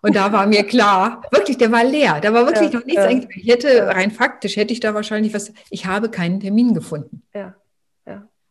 Und 0.00 0.14
da 0.14 0.30
war 0.32 0.46
mir 0.46 0.62
klar, 0.62 1.22
wirklich, 1.32 1.58
der 1.58 1.72
war 1.72 1.82
leer. 1.82 2.20
Da 2.20 2.32
war 2.32 2.46
wirklich 2.46 2.72
noch 2.72 2.84
nichts 2.84 3.02
ja. 3.02 3.10
Ich 3.10 3.48
hätte, 3.48 3.88
rein 3.88 4.12
faktisch, 4.12 4.56
hätte 4.56 4.72
ich 4.72 4.78
da 4.78 4.94
wahrscheinlich 4.94 5.34
was, 5.34 5.52
ich 5.70 5.86
habe 5.86 6.10
keinen 6.10 6.38
Termin 6.38 6.74
gefunden. 6.74 7.22
Ja. 7.34 7.56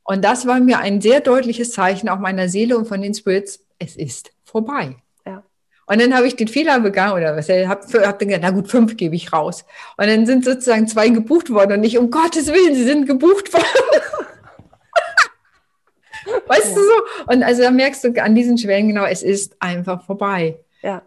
Und 0.04 0.24
das 0.24 0.46
war 0.46 0.60
mir 0.60 0.80
ein 0.80 1.02
sehr 1.02 1.22
deutliches 1.22 1.72
Zeichen 1.72 2.10
auch 2.10 2.20
meiner 2.20 2.50
Seele 2.50 2.78
und 2.78 2.88
von 2.88 3.02
den 3.02 3.14
Spirits, 3.14 3.66
es 3.80 3.96
ist 3.96 4.32
vorbei. 4.44 4.98
Ja. 5.26 5.44
Und 5.86 6.02
dann 6.02 6.14
habe 6.16 6.28
ich 6.28 6.36
den 6.36 6.48
Fehler 6.48 6.80
begangen 6.80 7.14
oder 7.14 7.36
was, 7.36 7.50
ich 7.50 7.68
habe 7.68 7.82
hab 8.06 8.20
dann 8.20 8.28
gedacht, 8.28 8.42
na 8.44 8.52
gut, 8.52 8.70
fünf 8.70 8.98
gebe 8.98 9.16
ich 9.16 9.32
raus. 9.32 9.66
Und 9.98 10.08
dann 10.08 10.26
sind 10.26 10.44
sozusagen 10.44 10.88
zwei 10.88 11.10
gebucht 11.10 11.50
worden 11.50 11.74
und 11.74 11.80
nicht, 11.82 11.98
um 11.98 12.12
Gottes 12.12 12.48
Willen, 12.48 12.76
sie 12.76 12.84
sind 12.84 13.06
gebucht 13.06 13.54
worden. 13.54 13.64
weißt 16.48 16.70
ja. 16.70 16.76
du 16.76 16.82
so? 16.82 17.34
Und 17.34 17.44
also 17.44 17.64
da 17.64 17.72
merkst 17.72 18.04
du 18.04 18.22
an 18.22 18.36
diesen 18.36 18.58
Schwellen 18.58 18.88
genau, 18.88 19.06
es 19.06 19.24
ist 19.24 19.56
einfach 19.60 20.06
vorbei. 20.06 20.60
Ja. 20.82 21.02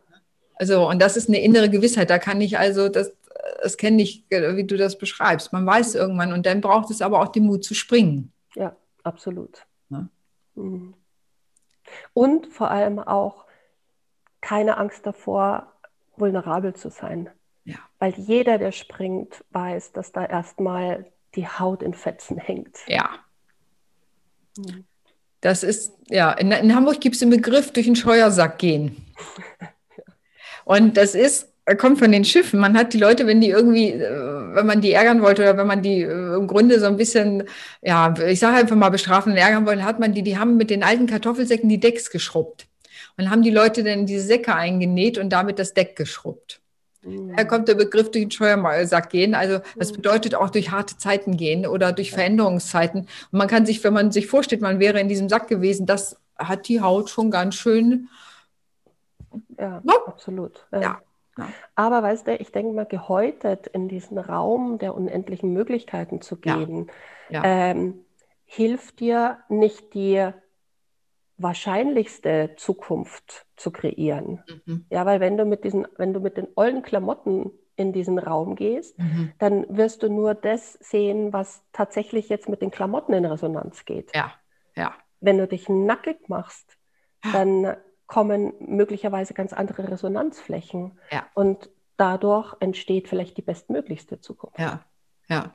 Also, 0.54 0.88
und 0.88 1.00
das 1.00 1.16
ist 1.16 1.28
eine 1.28 1.40
innere 1.40 1.68
Gewissheit. 1.68 2.08
Da 2.08 2.18
kann 2.18 2.40
ich 2.40 2.58
also, 2.58 2.88
das, 2.88 3.12
das 3.62 3.76
kenne 3.76 4.02
ich, 4.02 4.24
wie 4.30 4.64
du 4.64 4.76
das 4.76 4.96
beschreibst. 4.96 5.52
Man 5.52 5.66
weiß 5.66 5.94
irgendwann 5.94 6.32
und 6.32 6.46
dann 6.46 6.62
braucht 6.62 6.90
es 6.90 7.02
aber 7.02 7.20
auch 7.20 7.28
den 7.28 7.44
Mut 7.44 7.64
zu 7.64 7.74
springen. 7.74 8.32
Ja. 8.54 8.74
Absolut. 9.06 9.66
Ja. 9.88 10.08
Mhm. 10.56 10.94
Und 12.12 12.48
vor 12.48 12.72
allem 12.72 12.98
auch 12.98 13.46
keine 14.40 14.78
Angst 14.78 15.06
davor, 15.06 15.72
vulnerabel 16.16 16.74
zu 16.74 16.90
sein. 16.90 17.30
Ja. 17.64 17.76
Weil 18.00 18.14
jeder, 18.14 18.58
der 18.58 18.72
springt, 18.72 19.44
weiß, 19.50 19.92
dass 19.92 20.10
da 20.10 20.24
erstmal 20.24 21.06
die 21.36 21.46
Haut 21.46 21.84
in 21.84 21.94
Fetzen 21.94 22.36
hängt. 22.36 22.78
Ja. 22.88 23.10
Mhm. 24.58 24.84
Das 25.40 25.62
ist, 25.62 25.92
ja, 26.08 26.32
in, 26.32 26.50
in 26.50 26.74
Hamburg 26.74 27.00
gibt 27.00 27.14
es 27.14 27.20
den 27.20 27.30
Begriff 27.30 27.72
durch 27.72 27.86
den 27.86 27.94
Scheuersack 27.94 28.58
gehen. 28.58 29.06
Und 30.64 30.96
das 30.96 31.14
ist, 31.14 31.52
kommt 31.74 31.98
von 31.98 32.12
den 32.12 32.24
Schiffen. 32.24 32.60
Man 32.60 32.76
hat 32.76 32.92
die 32.92 32.98
Leute, 32.98 33.26
wenn 33.26 33.40
die 33.40 33.50
irgendwie, 33.50 33.90
äh, 33.90 34.54
wenn 34.54 34.66
man 34.66 34.80
die 34.80 34.92
ärgern 34.92 35.20
wollte 35.20 35.42
oder 35.42 35.56
wenn 35.56 35.66
man 35.66 35.82
die 35.82 36.02
äh, 36.02 36.34
im 36.36 36.46
Grunde 36.46 36.78
so 36.78 36.86
ein 36.86 36.96
bisschen, 36.96 37.42
ja, 37.82 38.14
ich 38.26 38.38
sage 38.38 38.58
einfach 38.58 38.76
mal 38.76 38.90
bestrafen 38.90 39.32
und 39.32 39.38
ärgern 39.38 39.66
wollte, 39.66 39.84
hat 39.84 39.98
man 39.98 40.12
die, 40.12 40.22
die 40.22 40.38
haben 40.38 40.56
mit 40.56 40.70
den 40.70 40.84
alten 40.84 41.06
Kartoffelsäcken 41.06 41.68
die 41.68 41.80
Decks 41.80 42.10
geschrubbt. 42.10 42.66
Und 43.18 43.30
haben 43.30 43.42
die 43.42 43.50
Leute 43.50 43.82
dann 43.82 44.00
in 44.00 44.06
diese 44.06 44.26
Säcke 44.26 44.54
eingenäht 44.54 45.16
und 45.16 45.30
damit 45.30 45.58
das 45.58 45.72
Deck 45.72 45.96
geschrubbt. 45.96 46.60
Da 47.36 47.44
kommt 47.44 47.68
der 47.68 47.76
Begriff 47.76 48.10
durch 48.10 48.24
den 48.24 48.30
Scheuersack 48.30 49.10
gehen. 49.10 49.34
Also 49.34 49.60
das 49.76 49.92
mhm. 49.92 49.96
bedeutet 49.96 50.34
auch 50.34 50.50
durch 50.50 50.72
harte 50.72 50.98
Zeiten 50.98 51.36
gehen 51.36 51.64
oder 51.66 51.92
durch 51.92 52.10
Veränderungszeiten. 52.10 53.02
Und 53.02 53.38
man 53.38 53.46
kann 53.48 53.64
sich, 53.64 53.82
wenn 53.84 53.92
man 53.92 54.10
sich 54.10 54.26
vorstellt, 54.26 54.60
man 54.60 54.80
wäre 54.80 54.98
in 54.98 55.08
diesem 55.08 55.28
Sack 55.28 55.46
gewesen, 55.46 55.86
das 55.86 56.16
hat 56.36 56.68
die 56.68 56.80
Haut 56.80 57.08
schon 57.08 57.30
ganz 57.30 57.54
schön. 57.54 58.08
Ja, 59.58 59.80
no? 59.84 59.94
absolut. 60.06 60.66
Ja. 60.72 61.00
Ja. 61.38 61.48
Aber 61.74 62.02
weißt 62.02 62.26
du, 62.26 62.36
ich 62.36 62.52
denke 62.52 62.72
mal, 62.72 62.86
gehäutet 62.86 63.66
in 63.66 63.88
diesen 63.88 64.18
Raum 64.18 64.78
der 64.78 64.94
unendlichen 64.94 65.52
Möglichkeiten 65.52 66.20
zu 66.20 66.36
gehen, 66.36 66.86
ja. 67.30 67.42
Ja. 67.42 67.42
Ähm, 67.44 68.04
hilft 68.44 69.00
dir 69.00 69.38
nicht 69.48 69.94
die 69.94 70.30
wahrscheinlichste 71.38 72.54
Zukunft 72.56 73.46
zu 73.56 73.70
kreieren. 73.70 74.42
Mhm. 74.64 74.86
Ja, 74.90 75.04
weil 75.04 75.20
wenn 75.20 75.36
du 75.36 75.44
mit 75.44 75.64
diesen, 75.64 75.86
wenn 75.96 76.14
du 76.14 76.20
mit 76.20 76.36
den 76.36 76.48
ollen 76.54 76.82
Klamotten 76.82 77.50
in 77.76 77.92
diesen 77.92 78.18
Raum 78.18 78.56
gehst, 78.56 78.98
mhm. 78.98 79.32
dann 79.38 79.66
wirst 79.68 80.02
du 80.02 80.08
nur 80.08 80.34
das 80.34 80.74
sehen, 80.74 81.32
was 81.32 81.62
tatsächlich 81.72 82.28
jetzt 82.30 82.48
mit 82.48 82.62
den 82.62 82.70
Klamotten 82.70 83.12
in 83.12 83.26
Resonanz 83.26 83.84
geht. 83.84 84.14
Ja, 84.14 84.32
ja. 84.74 84.94
Wenn 85.20 85.38
du 85.38 85.46
dich 85.46 85.68
nackig 85.68 86.28
machst, 86.28 86.78
dann 87.32 87.76
kommen 88.06 88.52
möglicherweise 88.60 89.34
ganz 89.34 89.52
andere 89.52 89.90
Resonanzflächen. 89.90 90.98
Ja. 91.10 91.26
Und 91.34 91.70
dadurch 91.96 92.54
entsteht 92.60 93.08
vielleicht 93.08 93.36
die 93.36 93.42
bestmöglichste 93.42 94.20
Zukunft. 94.20 94.58
Ja, 94.58 94.84
ja. 95.28 95.54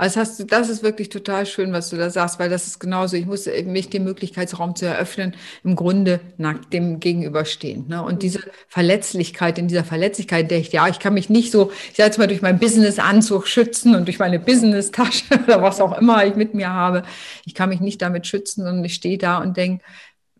Also 0.00 0.18
hast 0.18 0.40
du, 0.40 0.44
das 0.44 0.70
ist 0.70 0.82
wirklich 0.82 1.10
total 1.10 1.44
schön, 1.44 1.74
was 1.74 1.90
du 1.90 1.96
da 1.98 2.08
sagst, 2.08 2.38
weil 2.38 2.48
das 2.48 2.66
ist 2.66 2.78
genauso. 2.78 3.18
Ich 3.18 3.26
muss 3.26 3.46
mich 3.66 3.90
den 3.90 4.02
Möglichkeitsraum 4.04 4.74
zu 4.74 4.86
eröffnen, 4.86 5.36
im 5.62 5.76
Grunde 5.76 6.20
nackt 6.38 6.72
dem 6.72 7.00
gegenüberstehen. 7.00 7.86
Ne? 7.86 8.02
Und 8.02 8.22
diese 8.22 8.40
Verletzlichkeit, 8.66 9.58
in 9.58 9.68
dieser 9.68 9.84
Verletzlichkeit, 9.84 10.50
der 10.50 10.56
ich, 10.56 10.72
ja, 10.72 10.88
ich 10.88 11.00
kann 11.00 11.12
mich 11.12 11.28
nicht 11.28 11.52
so, 11.52 11.70
ich 11.90 11.98
sage 11.98 12.06
jetzt 12.06 12.18
mal, 12.18 12.28
durch 12.28 12.40
meinen 12.40 12.58
Business-Anzug 12.58 13.46
schützen 13.46 13.94
und 13.94 14.06
durch 14.06 14.18
meine 14.18 14.40
Business-Tasche 14.40 15.24
oder 15.44 15.60
was 15.60 15.82
auch 15.82 15.98
immer 15.98 16.24
ich 16.24 16.34
mit 16.34 16.54
mir 16.54 16.70
habe. 16.70 17.02
Ich 17.44 17.54
kann 17.54 17.68
mich 17.68 17.80
nicht 17.80 18.00
damit 18.00 18.26
schützen 18.26 18.66
und 18.66 18.82
ich 18.82 18.94
stehe 18.94 19.18
da 19.18 19.36
und 19.36 19.58
denke, 19.58 19.84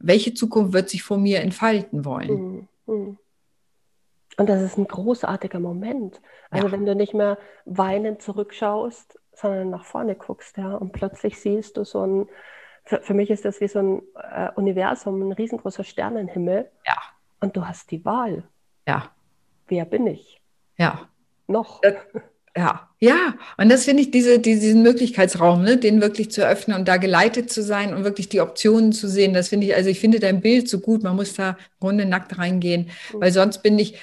welche 0.00 0.34
Zukunft 0.34 0.72
wird 0.72 0.88
sich 0.88 1.02
vor 1.02 1.18
mir 1.18 1.40
entfalten 1.40 2.04
wollen? 2.04 2.30
Mhm. 2.30 2.68
mhm. 2.86 3.18
Und 4.36 4.48
das 4.48 4.62
ist 4.62 4.78
ein 4.78 4.86
großartiger 4.86 5.60
Moment. 5.60 6.22
Also 6.48 6.68
ja. 6.68 6.72
wenn 6.72 6.86
du 6.86 6.94
nicht 6.94 7.12
mehr 7.12 7.36
weinend 7.66 8.22
zurückschaust, 8.22 9.18
sondern 9.34 9.68
nach 9.68 9.84
vorne 9.84 10.14
guckst, 10.14 10.56
ja, 10.56 10.76
und 10.76 10.92
plötzlich 10.92 11.38
siehst 11.38 11.76
du 11.76 11.84
so 11.84 12.06
ein, 12.06 12.28
für, 12.84 13.02
für 13.02 13.12
mich 13.12 13.28
ist 13.28 13.44
das 13.44 13.60
wie 13.60 13.68
so 13.68 13.80
ein 13.80 14.02
äh, 14.14 14.50
Universum, 14.54 15.20
ein 15.20 15.32
riesengroßer 15.32 15.84
Sternenhimmel. 15.84 16.70
Ja. 16.86 16.96
Und 17.40 17.56
du 17.56 17.66
hast 17.66 17.90
die 17.90 18.02
Wahl. 18.06 18.44
Ja. 18.86 19.10
Wer 19.66 19.84
bin 19.84 20.06
ich? 20.06 20.40
Ja. 20.78 21.08
Noch. 21.46 21.80
Das, 21.82 21.96
ja, 22.56 22.88
ja. 22.98 23.34
Und 23.56 23.68
das 23.68 23.84
finde 23.84 24.02
ich, 24.02 24.10
diese, 24.10 24.38
diesen 24.38 24.82
Möglichkeitsraum, 24.82 25.62
ne, 25.62 25.76
den 25.76 26.00
wirklich 26.00 26.30
zu 26.30 26.46
öffnen 26.46 26.76
und 26.76 26.88
da 26.88 26.96
geleitet 26.96 27.50
zu 27.50 27.62
sein 27.62 27.94
und 27.94 28.04
wirklich 28.04 28.28
die 28.28 28.40
Optionen 28.40 28.92
zu 28.92 29.08
sehen, 29.08 29.34
das 29.34 29.48
finde 29.48 29.68
ich, 29.68 29.74
also 29.74 29.88
ich 29.88 30.00
finde 30.00 30.18
dein 30.18 30.40
Bild 30.40 30.68
so 30.68 30.80
gut, 30.80 31.02
man 31.02 31.16
muss 31.16 31.34
da 31.34 31.50
im 31.50 31.56
Grunde 31.80 32.06
nackt 32.06 32.38
reingehen, 32.38 32.90
mhm. 33.12 33.20
weil 33.20 33.32
sonst 33.32 33.62
bin 33.62 33.78
ich, 33.78 33.94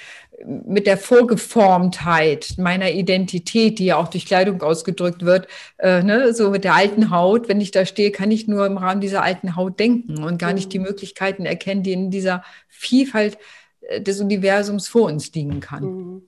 mit 0.46 0.86
der 0.86 0.98
Vorgeformtheit 0.98 2.56
meiner 2.58 2.92
Identität, 2.92 3.80
die 3.80 3.86
ja 3.86 3.98
auch 3.98 4.08
durch 4.08 4.28
Kleidung 4.28 4.62
ausgedrückt 4.62 5.26
wird, 5.26 5.48
äh, 5.78 6.04
ne, 6.04 6.34
so 6.34 6.52
mit 6.52 6.64
der 6.64 6.76
alten 6.76 7.10
Haut, 7.10 7.50
wenn 7.50 7.60
ich 7.60 7.72
da 7.72 7.86
stehe, 7.86 8.12
kann 8.12 8.30
ich 8.30 8.48
nur 8.48 8.66
im 8.66 8.78
Rahmen 8.78 9.02
dieser 9.02 9.24
alten 9.24 9.56
Haut 9.56 9.80
denken 9.80 10.24
und 10.24 10.38
gar 10.38 10.54
nicht 10.54 10.72
die 10.72 10.80
mhm. 10.80 10.86
Möglichkeiten 10.86 11.46
erkennen, 11.46 11.82
die 11.82 11.94
in 11.94 12.12
dieser 12.12 12.44
Vielfalt 12.70 13.40
äh, 13.82 14.00
des 14.00 14.22
Universums 14.22 14.88
vor 14.88 15.04
uns 15.04 15.34
liegen 15.34 15.60
kann. 15.60 16.22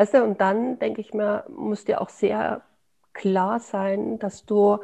Mhm. 0.00 0.02
Weißt 0.02 0.14
du, 0.14 0.24
und 0.24 0.40
dann 0.40 0.78
denke 0.78 1.00
ich 1.00 1.12
mir, 1.12 1.44
muss 1.48 1.84
dir 1.84 2.00
auch 2.00 2.08
sehr 2.08 2.62
klar 3.12 3.60
sein, 3.60 4.18
dass 4.18 4.46
du 4.46 4.78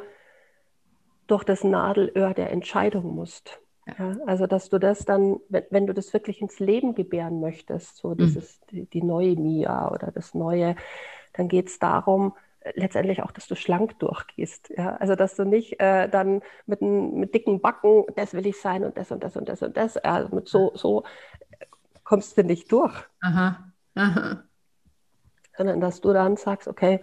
durch 1.27 1.43
das 1.43 1.63
Nadelöhr 1.63 2.33
der 2.33 2.51
Entscheidung 2.51 3.15
musst. 3.15 3.59
Ja, 3.97 4.17
also 4.25 4.47
dass 4.47 4.69
du 4.69 4.79
das 4.79 5.05
dann, 5.05 5.37
wenn, 5.47 5.63
wenn, 5.69 5.87
du 5.87 5.93
das 5.93 6.11
wirklich 6.13 6.41
ins 6.41 6.59
Leben 6.59 6.93
gebären 6.93 7.39
möchtest, 7.39 7.97
so 7.97 8.09
mhm. 8.09 8.17
dieses, 8.17 8.59
die, 8.69 8.85
die, 8.85 9.01
neue 9.01 9.35
Mia 9.37 9.89
oder 9.91 10.11
das 10.11 10.33
neue, 10.33 10.75
dann 11.33 11.47
geht 11.47 11.67
es 11.67 11.79
darum, 11.79 12.35
äh, 12.59 12.73
letztendlich 12.75 13.23
auch, 13.23 13.31
dass 13.31 13.47
du 13.47 13.55
schlank 13.55 13.97
durchgehst. 13.99 14.73
Ja? 14.75 14.97
Also 14.97 15.15
dass 15.15 15.35
du 15.37 15.45
nicht 15.45 15.79
äh, 15.79 16.09
dann 16.09 16.41
mit, 16.65 16.81
mit 16.81 17.33
dicken 17.33 17.61
Backen, 17.61 18.03
das 18.17 18.33
will 18.33 18.45
ich 18.45 18.59
sein 18.59 18.83
und 18.83 18.97
das 18.97 19.09
und 19.11 19.23
das 19.23 19.37
und 19.37 19.47
das 19.47 19.61
und 19.61 19.77
das, 19.77 19.95
also 19.95 20.35
mit 20.35 20.49
so, 20.49 20.71
so 20.75 21.03
kommst 22.03 22.37
du 22.37 22.43
nicht 22.43 22.69
durch. 22.69 22.93
Aha. 23.21 23.71
Aha. 23.95 24.46
Sondern 25.57 25.81
dass 25.81 26.01
du 26.01 26.13
dann 26.13 26.37
sagst, 26.37 26.67
okay, 26.67 27.01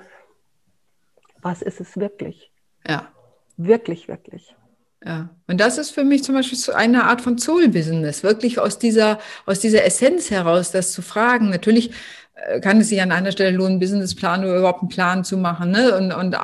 was 1.43 1.63
ist 1.63 1.81
es 1.81 1.97
wirklich? 1.97 2.51
Ja. 2.87 3.09
Wirklich, 3.57 4.09
wirklich. 4.09 4.57
Ja, 5.05 5.29
und 5.49 5.61
das 5.61 5.77
ist 5.77 5.91
für 5.91 6.05
mich 6.05 6.25
zum 6.25 6.35
Beispiel 6.35 6.57
so 6.57 6.73
eine 6.73 7.05
Art 7.05 7.21
von 7.21 7.37
Soul-Business, 7.37 8.23
wirklich 8.23 8.59
aus 8.59 8.79
dieser, 8.79 9.19
aus 9.45 9.61
dieser 9.61 9.85
Essenz 9.85 10.31
heraus, 10.31 10.71
das 10.71 10.93
zu 10.93 11.03
fragen. 11.03 11.51
Natürlich 11.51 11.91
äh, 12.35 12.61
kann 12.61 12.81
es 12.81 12.89
sich 12.89 13.03
an 13.03 13.13
einer 13.13 13.31
Stelle 13.31 13.55
lohnen, 13.55 13.73
einen 13.73 13.81
Businessplan 13.81 14.45
oder 14.45 14.57
überhaupt 14.57 14.81
einen 14.81 14.89
Plan 14.89 15.25
zu 15.25 15.37
machen, 15.37 15.73
ne? 15.73 15.95
Und, 15.95 16.13
und 16.13 16.35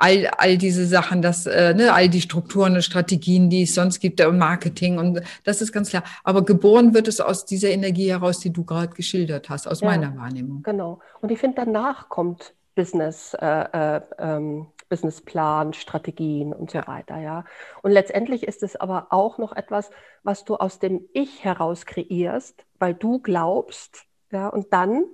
all, 0.00 0.26
all 0.38 0.56
diese 0.56 0.86
Sachen, 0.86 1.20
das, 1.20 1.46
äh, 1.46 1.74
ne, 1.74 1.92
all 1.92 2.08
die 2.08 2.22
Strukturen 2.22 2.74
und 2.74 2.82
Strategien, 2.82 3.50
die 3.50 3.62
es 3.62 3.74
sonst 3.74 4.00
gibt, 4.00 4.20
und 4.20 4.38
Marketing 4.38 4.98
und 4.98 5.20
das 5.44 5.60
ist 5.60 5.72
ganz 5.72 5.90
klar. 5.90 6.02
Aber 6.24 6.44
geboren 6.44 6.94
wird 6.94 7.06
es 7.06 7.20
aus 7.20 7.44
dieser 7.44 7.68
Energie 7.68 8.10
heraus, 8.10 8.40
die 8.40 8.52
du 8.52 8.64
gerade 8.64 8.94
geschildert 8.94 9.50
hast, 9.50 9.68
aus 9.68 9.80
ja, 9.80 9.88
meiner 9.88 10.16
Wahrnehmung. 10.16 10.62
Genau. 10.62 11.00
Und 11.20 11.30
ich 11.30 11.38
finde, 11.38 11.56
danach 11.64 12.08
kommt 12.08 12.54
Business, 12.74 13.34
äh, 13.34 13.96
äh, 13.96 14.00
ähm, 14.18 14.68
Businessplan, 14.88 15.74
Strategien 15.74 16.52
und 16.52 16.70
so 16.70 16.78
weiter, 16.86 17.18
ja. 17.18 17.44
Und 17.82 17.92
letztendlich 17.92 18.44
ist 18.44 18.62
es 18.62 18.76
aber 18.76 19.08
auch 19.10 19.38
noch 19.38 19.54
etwas, 19.54 19.90
was 20.22 20.44
du 20.44 20.56
aus 20.56 20.78
dem 20.78 21.02
Ich 21.12 21.44
heraus 21.44 21.84
kreierst, 21.84 22.64
weil 22.78 22.94
du 22.94 23.20
glaubst, 23.20 24.06
ja, 24.32 24.48
und 24.48 24.72
dann 24.72 25.04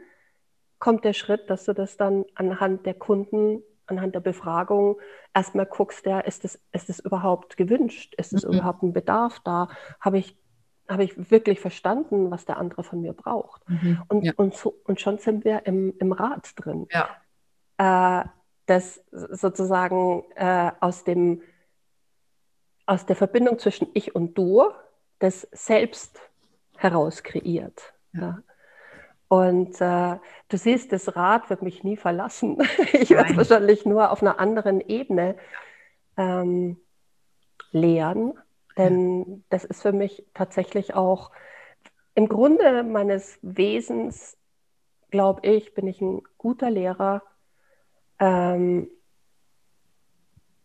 kommt 0.79 1.05
der 1.05 1.12
Schritt, 1.12 1.51
dass 1.51 1.64
du 1.64 1.72
das 1.72 1.96
dann 1.96 2.25
anhand 2.35 2.87
der 2.87 2.94
Kunden, 2.94 3.62
anhand 3.87 4.14
der 4.14 4.20
Befragung 4.20 4.99
erstmal 5.35 5.66
guckst, 5.66 6.07
ja, 6.07 6.20
ist 6.20 6.44
es 6.44 6.61
ist 6.72 6.88
es 6.88 7.01
überhaupt 7.01 7.57
gewünscht? 7.57 8.14
Ist 8.16 8.33
es 8.33 8.44
mhm. 8.44 8.55
überhaupt 8.55 8.83
ein 8.83 8.92
Bedarf 8.92 9.40
da? 9.44 9.68
Habe 10.01 10.18
ich 10.18 10.37
habe 10.88 11.05
ich 11.05 11.31
wirklich 11.31 11.61
verstanden, 11.61 12.31
was 12.31 12.44
der 12.44 12.59
andere 12.59 12.85
von 12.85 13.01
mir 13.01 13.12
braucht. 13.12 13.68
Mhm, 13.68 14.03
und, 14.09 14.25
ja. 14.25 14.33
und, 14.37 14.55
so, 14.55 14.75
und 14.85 15.01
schon 15.01 15.18
sind 15.18 15.44
wir 15.44 15.66
im, 15.66 15.94
im 15.99 16.12
Rad 16.12 16.53
drin. 16.57 16.87
Ja. 16.90 18.22
Äh, 18.22 18.29
das 18.66 19.03
sozusagen 19.11 20.25
äh, 20.35 20.72
aus, 20.81 21.05
dem, 21.05 21.42
aus 22.85 23.07
der 23.07 23.16
Verbindung 23.16 23.59
zwischen 23.59 23.88
ich 23.94 24.14
und 24.14 24.37
du 24.37 24.64
das 25.18 25.49
selbst 25.53 26.20
heraus 26.77 27.22
kreiert. 27.22 27.94
Ja. 28.12 28.20
Ja. 28.20 28.38
Und 29.29 29.81
äh, 29.81 30.19
du 30.49 30.57
siehst, 30.57 30.93
das 30.93 31.17
Rad 31.17 31.51
wird 31.51 31.62
mich 31.62 31.83
nie 31.83 31.97
verlassen. 31.97 32.59
ich 32.93 33.11
werde 33.11 33.31
es 33.31 33.37
wahrscheinlich 33.37 33.85
nur 33.85 34.11
auf 34.11 34.23
einer 34.23 34.39
anderen 34.39 34.81
Ebene 34.81 35.37
ähm, 36.17 36.79
lehren. 37.73 38.35
Denn 38.77 39.25
ja. 39.25 39.37
das 39.51 39.65
ist 39.65 39.83
für 39.83 39.93
mich 39.93 40.25
tatsächlich 40.35 40.95
auch 40.95 41.31
im 42.15 42.29
Grunde 42.29 42.83
meines 42.83 43.39
Wesens, 43.43 44.39
glaube 45.11 45.47
ich, 45.47 45.75
bin 45.75 45.87
ich 45.87 46.01
ein 46.01 46.23
guter 46.39 46.71
Lehrer 46.71 47.23
ähm, 48.19 48.89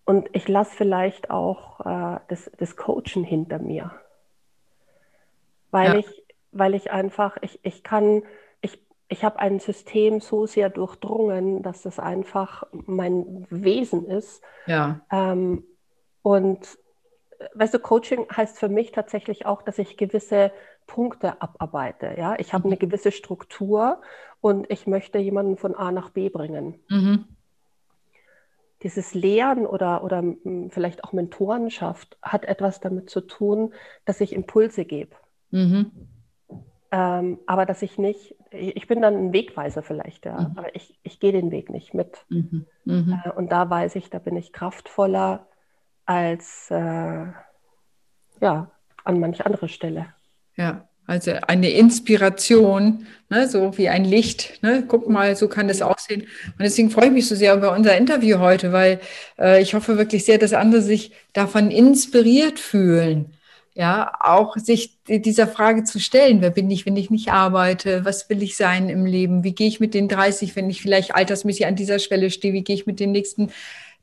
und 0.05 0.29
ich 0.33 0.47
lasse 0.47 0.75
vielleicht 0.75 1.29
auch 1.29 1.79
äh, 1.81 2.19
das, 2.27 2.51
das 2.57 2.75
Coachen 2.75 3.23
hinter 3.23 3.59
mir. 3.59 3.91
Weil, 5.71 5.93
ja. 5.93 5.95
ich, 5.99 6.23
weil 6.51 6.73
ich 6.73 6.91
einfach, 6.91 7.37
ich, 7.41 7.59
ich 7.63 7.83
kann, 7.83 8.23
ich, 9.11 9.23
habe 9.23 9.39
ein 9.39 9.59
System 9.59 10.19
so 10.19 10.45
sehr 10.45 10.69
durchdrungen, 10.69 11.61
dass 11.61 11.83
das 11.83 11.99
einfach 11.99 12.63
mein 12.71 13.45
Wesen 13.49 14.05
ist. 14.05 14.41
Ja. 14.65 15.01
Ähm, 15.11 15.63
und 16.21 16.77
weißt 17.53 17.73
du, 17.73 17.79
Coaching 17.79 18.27
heißt 18.35 18.59
für 18.59 18.69
mich 18.69 18.91
tatsächlich 18.91 19.45
auch, 19.45 19.61
dass 19.61 19.79
ich 19.79 19.97
gewisse 19.97 20.51
Punkte 20.87 21.41
abarbeite. 21.41 22.15
Ja? 22.17 22.35
Ich 22.37 22.53
habe 22.53 22.67
mhm. 22.67 22.73
eine 22.73 22.77
gewisse 22.77 23.11
Struktur 23.11 24.01
und 24.41 24.69
ich 24.69 24.87
möchte 24.87 25.19
jemanden 25.19 25.57
von 25.57 25.75
A 25.75 25.91
nach 25.91 26.09
B 26.09 26.29
bringen. 26.29 26.79
Mhm. 26.89 27.25
Dieses 28.83 29.13
Lehren 29.13 29.67
oder, 29.67 30.03
oder 30.03 30.23
vielleicht 30.69 31.03
auch 31.03 31.13
Mentorenschaft 31.13 32.17
hat 32.21 32.45
etwas 32.45 32.79
damit 32.79 33.09
zu 33.09 33.21
tun, 33.21 33.73
dass 34.05 34.21
ich 34.21 34.33
Impulse 34.33 34.85
gebe. 34.85 35.15
Mhm. 35.51 35.91
Ähm, 36.91 37.39
aber 37.45 37.65
dass 37.65 37.83
ich 37.83 37.97
nicht, 37.97 38.35
ich 38.51 38.87
bin 38.87 39.01
dann 39.01 39.15
ein 39.15 39.33
Wegweiser 39.33 39.81
vielleicht, 39.81 40.25
ja, 40.25 40.41
mhm. 40.41 40.57
aber 40.57 40.75
ich, 40.75 40.99
ich 41.03 41.19
gehe 41.19 41.31
den 41.31 41.51
Weg 41.51 41.69
nicht 41.69 41.93
mit. 41.93 42.25
Mhm. 42.29 42.65
Mhm. 42.85 43.21
Äh, 43.23 43.29
und 43.31 43.51
da 43.51 43.69
weiß 43.69 43.95
ich, 43.95 44.09
da 44.09 44.19
bin 44.19 44.35
ich 44.35 44.51
kraftvoller 44.53 45.47
als 46.05 46.69
äh, 46.69 47.25
ja, 48.41 48.71
an 49.03 49.19
manch 49.19 49.45
andere 49.45 49.69
Stelle. 49.69 50.07
Ja, 50.55 50.87
also 51.07 51.31
eine 51.47 51.71
Inspiration, 51.71 53.07
ne, 53.29 53.47
so 53.47 53.77
wie 53.77 53.89
ein 53.89 54.05
Licht. 54.05 54.61
Ne? 54.61 54.83
Guck 54.87 55.09
mal, 55.09 55.35
so 55.35 55.47
kann 55.47 55.67
das 55.67 55.81
aussehen. 55.81 56.21
Und 56.21 56.59
deswegen 56.61 56.89
freue 56.89 57.07
ich 57.07 57.11
mich 57.11 57.27
so 57.27 57.35
sehr 57.35 57.55
über 57.55 57.73
unser 57.73 57.97
Interview 57.97 58.39
heute, 58.39 58.71
weil 58.71 58.99
äh, 59.39 59.61
ich 59.61 59.73
hoffe 59.73 59.97
wirklich 59.97 60.25
sehr, 60.25 60.37
dass 60.37 60.53
andere 60.53 60.81
sich 60.81 61.13
davon 61.33 61.71
inspiriert 61.71 62.59
fühlen 62.59 63.33
ja, 63.73 64.11
auch 64.19 64.57
sich 64.57 64.97
dieser 65.07 65.47
Frage 65.47 65.83
zu 65.83 65.99
stellen, 65.99 66.41
wer 66.41 66.49
bin 66.49 66.69
ich, 66.69 66.85
wenn 66.85 66.97
ich 66.97 67.09
nicht 67.09 67.31
arbeite, 67.31 68.03
was 68.03 68.29
will 68.29 68.43
ich 68.43 68.57
sein 68.57 68.89
im 68.89 69.05
Leben, 69.05 69.43
wie 69.43 69.55
gehe 69.55 69.67
ich 69.67 69.79
mit 69.79 69.93
den 69.93 70.09
30, 70.09 70.55
wenn 70.55 70.69
ich 70.69 70.81
vielleicht 70.81 71.15
altersmäßig 71.15 71.65
an 71.65 71.75
dieser 71.75 71.99
Schwelle 71.99 72.31
stehe, 72.31 72.53
wie 72.53 72.63
gehe 72.63 72.75
ich 72.75 72.85
mit 72.85 72.99
den 72.99 73.11
nächsten 73.11 73.51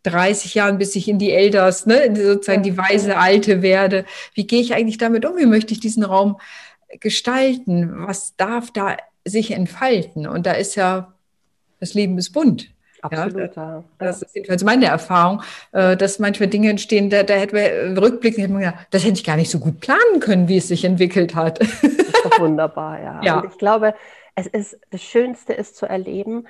30 0.04 0.54
Jahren, 0.54 0.78
bis 0.78 0.96
ich 0.96 1.08
in 1.08 1.18
die 1.18 1.32
Elders, 1.32 1.84
ne, 1.84 2.14
sozusagen 2.16 2.62
die 2.62 2.78
weise 2.78 3.18
Alte 3.18 3.60
werde, 3.62 4.06
wie 4.34 4.46
gehe 4.46 4.60
ich 4.60 4.74
eigentlich 4.74 4.98
damit 4.98 5.26
um, 5.26 5.36
wie 5.36 5.46
möchte 5.46 5.74
ich 5.74 5.80
diesen 5.80 6.04
Raum 6.04 6.40
gestalten, 7.00 8.06
was 8.06 8.36
darf 8.36 8.70
da 8.70 8.96
sich 9.24 9.50
entfalten? 9.50 10.26
Und 10.26 10.46
da 10.46 10.52
ist 10.52 10.76
ja, 10.76 11.12
das 11.80 11.94
Leben 11.94 12.16
ist 12.16 12.30
bunt. 12.30 12.70
Absolut, 13.02 13.56
ja. 13.56 13.84
Das 13.98 14.22
ist 14.22 14.34
jedenfalls 14.34 14.64
meine 14.64 14.86
Erfahrung, 14.86 15.42
äh, 15.72 15.96
dass 15.96 16.18
manchmal 16.18 16.48
Dinge 16.48 16.70
entstehen, 16.70 17.10
da, 17.10 17.22
da 17.22 17.34
hätte 17.34 17.54
man 17.54 17.64
äh, 17.64 18.00
rückblickend 18.00 18.42
hätte 18.42 18.52
man 18.52 18.62
gedacht, 18.62 18.86
das 18.90 19.04
hätte 19.04 19.14
ich 19.14 19.24
gar 19.24 19.36
nicht 19.36 19.50
so 19.50 19.58
gut 19.58 19.80
planen 19.80 20.20
können, 20.20 20.48
wie 20.48 20.58
es 20.58 20.68
sich 20.68 20.84
entwickelt 20.84 21.34
hat. 21.34 21.60
Das 21.60 21.82
ist 21.82 22.24
doch 22.24 22.40
wunderbar, 22.40 23.00
ja. 23.00 23.20
ja. 23.22 23.40
Und 23.40 23.52
ich 23.52 23.58
glaube, 23.58 23.94
es 24.34 24.46
ist 24.46 24.78
das 24.90 25.02
Schönste 25.02 25.52
ist 25.52 25.76
zu 25.76 25.86
erleben. 25.86 26.46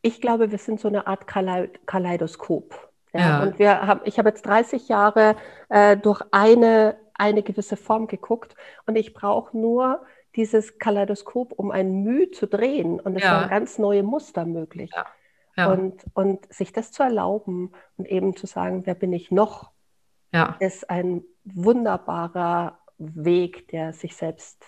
Ich 0.00 0.20
glaube, 0.20 0.50
wir 0.50 0.58
sind 0.58 0.80
so 0.80 0.88
eine 0.88 1.06
Art 1.06 1.26
Kaleidoskop. 1.26 2.90
Ja? 3.12 3.20
ja. 3.20 3.42
Und 3.42 3.58
wir 3.58 3.86
haben, 3.86 4.00
ich 4.04 4.18
habe 4.18 4.30
jetzt 4.30 4.46
30 4.46 4.88
Jahre 4.88 5.36
äh, 5.68 5.96
durch 5.96 6.22
eine, 6.30 6.96
eine 7.14 7.42
gewisse 7.42 7.76
Form 7.76 8.06
geguckt 8.06 8.56
und 8.86 8.96
ich 8.96 9.14
brauche 9.14 9.56
nur 9.56 10.02
dieses 10.34 10.78
Kaleidoskop, 10.78 11.52
um 11.52 11.70
ein 11.70 12.02
Mühe 12.02 12.30
zu 12.30 12.46
drehen 12.46 12.98
und 13.00 13.16
es 13.16 13.22
ja. 13.22 13.40
sind 13.40 13.50
ganz 13.50 13.78
neue 13.78 14.02
Muster 14.02 14.44
möglich. 14.44 14.90
Ja. 14.94 15.06
Ja. 15.56 15.70
Und, 15.70 16.02
und 16.14 16.52
sich 16.52 16.72
das 16.72 16.92
zu 16.92 17.02
erlauben 17.02 17.72
und 17.96 18.06
eben 18.06 18.36
zu 18.36 18.46
sagen, 18.46 18.86
wer 18.86 18.94
bin 18.94 19.12
ich 19.12 19.30
noch, 19.30 19.70
ja. 20.32 20.56
ist 20.60 20.88
ein 20.88 21.22
wunderbarer 21.44 22.78
Weg 22.98 23.68
der 23.68 23.92
sich 23.92 24.16
selbst 24.16 24.62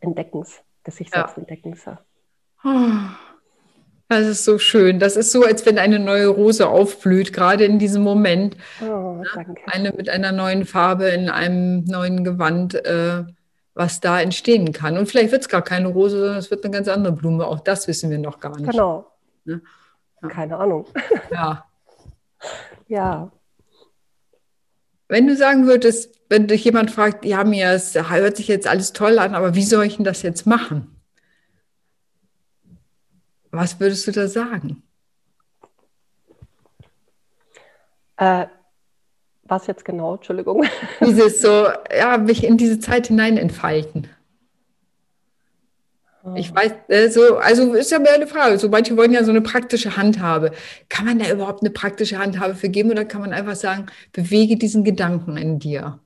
Entdeckens, 0.00 0.62
des 0.86 0.96
sich 0.96 1.10
selbst. 1.10 1.36
Entdeckens. 1.36 1.84
Das 4.08 4.26
ist 4.26 4.44
so 4.44 4.58
schön. 4.58 4.98
Das 4.98 5.16
ist 5.16 5.32
so, 5.32 5.44
als 5.44 5.64
wenn 5.64 5.78
eine 5.78 5.98
neue 5.98 6.28
Rose 6.28 6.68
aufblüht, 6.68 7.32
gerade 7.32 7.64
in 7.64 7.78
diesem 7.78 8.02
Moment. 8.02 8.56
Oh. 8.80 9.22
Eine 9.66 9.92
mit 9.92 10.08
einer 10.08 10.32
neuen 10.32 10.64
Farbe 10.64 11.08
in 11.08 11.28
einem 11.28 11.84
neuen 11.84 12.24
Gewand, 12.24 12.74
äh, 12.74 13.24
was 13.74 14.00
da 14.00 14.20
entstehen 14.20 14.72
kann. 14.72 14.98
Und 14.98 15.08
vielleicht 15.08 15.32
wird 15.32 15.42
es 15.42 15.48
gar 15.48 15.62
keine 15.62 15.88
Rose, 15.88 16.18
sondern 16.18 16.38
es 16.38 16.50
wird 16.50 16.64
eine 16.64 16.74
ganz 16.74 16.88
andere 16.88 17.14
Blume. 17.14 17.46
Auch 17.46 17.60
das 17.60 17.88
wissen 17.88 18.10
wir 18.10 18.18
noch 18.18 18.38
gar 18.38 18.56
nicht. 18.58 18.70
Genau. 18.70 19.06
Ne? 19.44 19.62
Keine 20.28 20.56
Ahnung. 20.58 20.86
Ja. 21.30 21.66
ja. 22.88 23.32
Wenn 25.08 25.26
du 25.26 25.36
sagen 25.36 25.66
würdest, 25.66 26.20
wenn 26.28 26.46
dich 26.46 26.64
jemand 26.64 26.90
fragt, 26.90 27.24
ja, 27.24 27.44
mir 27.44 27.78
hört 27.78 28.36
sich 28.36 28.48
jetzt 28.48 28.66
alles 28.66 28.92
toll 28.92 29.18
an, 29.18 29.34
aber 29.34 29.54
wie 29.54 29.64
soll 29.64 29.84
ich 29.84 29.96
denn 29.96 30.04
das 30.04 30.22
jetzt 30.22 30.46
machen? 30.46 30.96
Was 33.50 33.78
würdest 33.78 34.06
du 34.06 34.12
da 34.12 34.28
sagen? 34.28 34.82
Äh, 38.16 38.46
was 39.42 39.66
jetzt 39.66 39.84
genau? 39.84 40.14
Entschuldigung. 40.14 40.64
Dieses 41.00 41.42
so, 41.42 41.68
ja, 41.94 42.16
mich 42.16 42.44
in 42.44 42.56
diese 42.56 42.80
Zeit 42.80 43.08
hinein 43.08 43.36
entfalten. 43.36 44.08
Ich 46.36 46.54
weiß, 46.54 46.72
äh, 46.88 47.08
so, 47.08 47.36
also 47.38 47.74
ist 47.74 47.90
ja 47.90 47.98
mehr 47.98 48.14
eine 48.14 48.28
Frage. 48.28 48.58
So 48.58 48.68
manche 48.68 48.96
wollen 48.96 49.12
ja 49.12 49.24
so 49.24 49.30
eine 49.30 49.40
praktische 49.40 49.96
Handhabe. 49.96 50.52
Kann 50.88 51.04
man 51.04 51.18
da 51.18 51.30
überhaupt 51.30 51.62
eine 51.62 51.70
praktische 51.70 52.18
Handhabe 52.18 52.54
für 52.54 52.68
geben 52.68 52.90
oder 52.90 53.04
kann 53.04 53.20
man 53.20 53.32
einfach 53.32 53.56
sagen, 53.56 53.86
bewege 54.12 54.56
diesen 54.56 54.84
Gedanken 54.84 55.36
in 55.36 55.58
dir? 55.58 55.98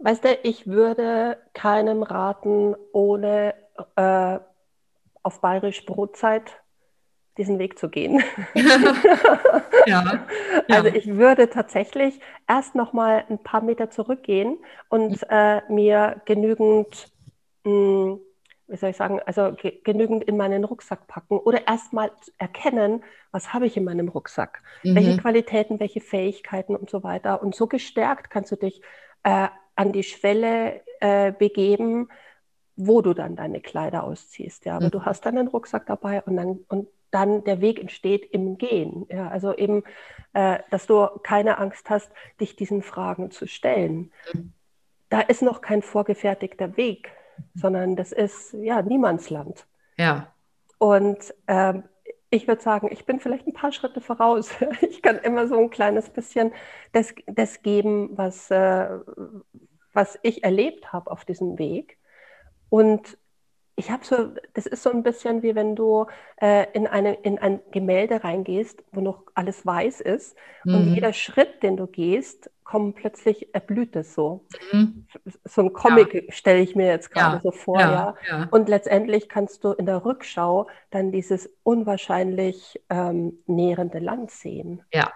Weißt 0.00 0.24
du, 0.24 0.36
ich 0.42 0.66
würde 0.66 1.38
keinem 1.54 2.02
raten, 2.02 2.74
ohne 2.92 3.54
äh, 3.94 4.38
auf 5.22 5.40
bayerisch 5.40 5.86
Brotzeit 5.86 6.60
diesen 7.38 7.60
Weg 7.60 7.78
zu 7.78 7.88
gehen. 7.88 8.22
ja, 8.54 8.64
ja. 9.86 10.26
Also 10.68 10.88
ich 10.88 11.06
würde 11.06 11.48
tatsächlich 11.48 12.18
erst 12.48 12.74
noch 12.74 12.92
mal 12.92 13.24
ein 13.30 13.38
paar 13.38 13.62
Meter 13.62 13.90
zurückgehen 13.90 14.58
und 14.88 15.24
äh, 15.30 15.62
mir 15.70 16.20
genügend 16.24 17.11
hm, 17.64 18.20
wie 18.68 18.76
soll 18.76 18.90
ich 18.90 18.96
sagen, 18.96 19.20
also 19.26 19.54
genügend 19.84 20.24
in 20.24 20.36
meinen 20.36 20.64
Rucksack 20.64 21.06
packen 21.06 21.38
oder 21.38 21.66
erstmal 21.66 22.10
erkennen, 22.38 23.04
was 23.30 23.52
habe 23.52 23.66
ich 23.66 23.76
in 23.76 23.84
meinem 23.84 24.08
Rucksack, 24.08 24.62
mhm. 24.82 24.94
welche 24.94 25.16
Qualitäten, 25.18 25.80
welche 25.80 26.00
Fähigkeiten 26.00 26.74
und 26.74 26.88
so 26.88 27.02
weiter. 27.02 27.42
Und 27.42 27.54
so 27.54 27.66
gestärkt 27.66 28.30
kannst 28.30 28.50
du 28.52 28.56
dich 28.56 28.80
äh, 29.24 29.48
an 29.76 29.92
die 29.92 30.02
Schwelle 30.02 30.80
äh, 31.00 31.32
begeben, 31.32 32.08
wo 32.76 33.02
du 33.02 33.14
dann 33.14 33.36
deine 33.36 33.60
Kleider 33.60 34.04
ausziehst. 34.04 34.64
Ja, 34.64 34.76
aber 34.76 34.86
mhm. 34.86 34.90
du 34.90 35.04
hast 35.04 35.26
dann 35.26 35.36
einen 35.36 35.48
Rucksack 35.48 35.86
dabei 35.86 36.22
und 36.22 36.36
dann 36.36 36.60
und 36.68 36.88
dann 37.10 37.44
der 37.44 37.60
Weg 37.60 37.78
entsteht 37.78 38.24
im 38.32 38.56
Gehen. 38.56 39.06
Ja, 39.10 39.28
also 39.28 39.54
eben, 39.54 39.84
äh, 40.32 40.60
dass 40.70 40.86
du 40.86 41.06
keine 41.22 41.58
Angst 41.58 41.90
hast, 41.90 42.10
dich 42.40 42.56
diesen 42.56 42.82
Fragen 42.82 43.30
zu 43.30 43.46
stellen. 43.46 44.12
Mhm. 44.32 44.52
Da 45.10 45.20
ist 45.20 45.42
noch 45.42 45.60
kein 45.60 45.82
vorgefertigter 45.82 46.78
Weg 46.78 47.12
sondern 47.54 47.96
das 47.96 48.12
ist 48.12 48.52
ja 48.54 48.82
Niemandsland. 48.82 49.66
Ja. 49.96 50.32
Und 50.78 51.34
ähm, 51.46 51.84
ich 52.30 52.48
würde 52.48 52.62
sagen, 52.62 52.88
ich 52.90 53.04
bin 53.04 53.20
vielleicht 53.20 53.46
ein 53.46 53.52
paar 53.52 53.72
Schritte 53.72 54.00
voraus. 54.00 54.50
Ich 54.80 55.02
kann 55.02 55.18
immer 55.18 55.46
so 55.46 55.58
ein 55.58 55.70
kleines 55.70 56.10
bisschen 56.10 56.52
das, 56.92 57.14
das 57.26 57.62
geben, 57.62 58.10
was, 58.16 58.50
äh, 58.50 58.88
was 59.92 60.18
ich 60.22 60.42
erlebt 60.42 60.92
habe 60.92 61.10
auf 61.10 61.24
diesem 61.24 61.58
Weg. 61.58 61.98
Und 62.68 63.18
ich 63.76 63.90
habe 63.90 64.04
so, 64.04 64.32
das 64.54 64.66
ist 64.66 64.82
so 64.82 64.90
ein 64.90 65.02
bisschen 65.02 65.42
wie 65.42 65.54
wenn 65.54 65.76
du 65.76 66.06
äh, 66.40 66.66
in, 66.72 66.86
eine, 66.86 67.14
in 67.14 67.38
ein 67.38 67.60
Gemälde 67.70 68.22
reingehst, 68.22 68.82
wo 68.92 69.00
noch 69.00 69.24
alles 69.34 69.64
weiß 69.66 70.00
ist. 70.00 70.36
Mhm. 70.64 70.74
Und 70.74 70.94
jeder 70.94 71.12
Schritt, 71.12 71.62
den 71.62 71.76
du 71.76 71.86
gehst, 71.86 72.50
kommt 72.64 72.96
plötzlich, 72.96 73.54
erblüht 73.54 73.96
es 73.96 74.14
so. 74.14 74.44
Mhm. 74.72 75.06
So 75.44 75.62
ein 75.62 75.72
Comic 75.72 76.14
ja. 76.14 76.32
stelle 76.32 76.60
ich 76.60 76.74
mir 76.74 76.86
jetzt 76.86 77.10
gerade 77.10 77.36
ja. 77.36 77.40
so 77.40 77.50
vor, 77.50 77.80
ja, 77.80 78.14
ja, 78.28 78.48
Und 78.50 78.68
letztendlich 78.68 79.28
kannst 79.28 79.64
du 79.64 79.72
in 79.72 79.86
der 79.86 80.04
Rückschau 80.04 80.68
dann 80.90 81.12
dieses 81.12 81.50
unwahrscheinlich 81.62 82.80
ähm, 82.88 83.38
nährende 83.46 83.98
Land 83.98 84.30
sehen. 84.30 84.82
Ja. 84.92 85.12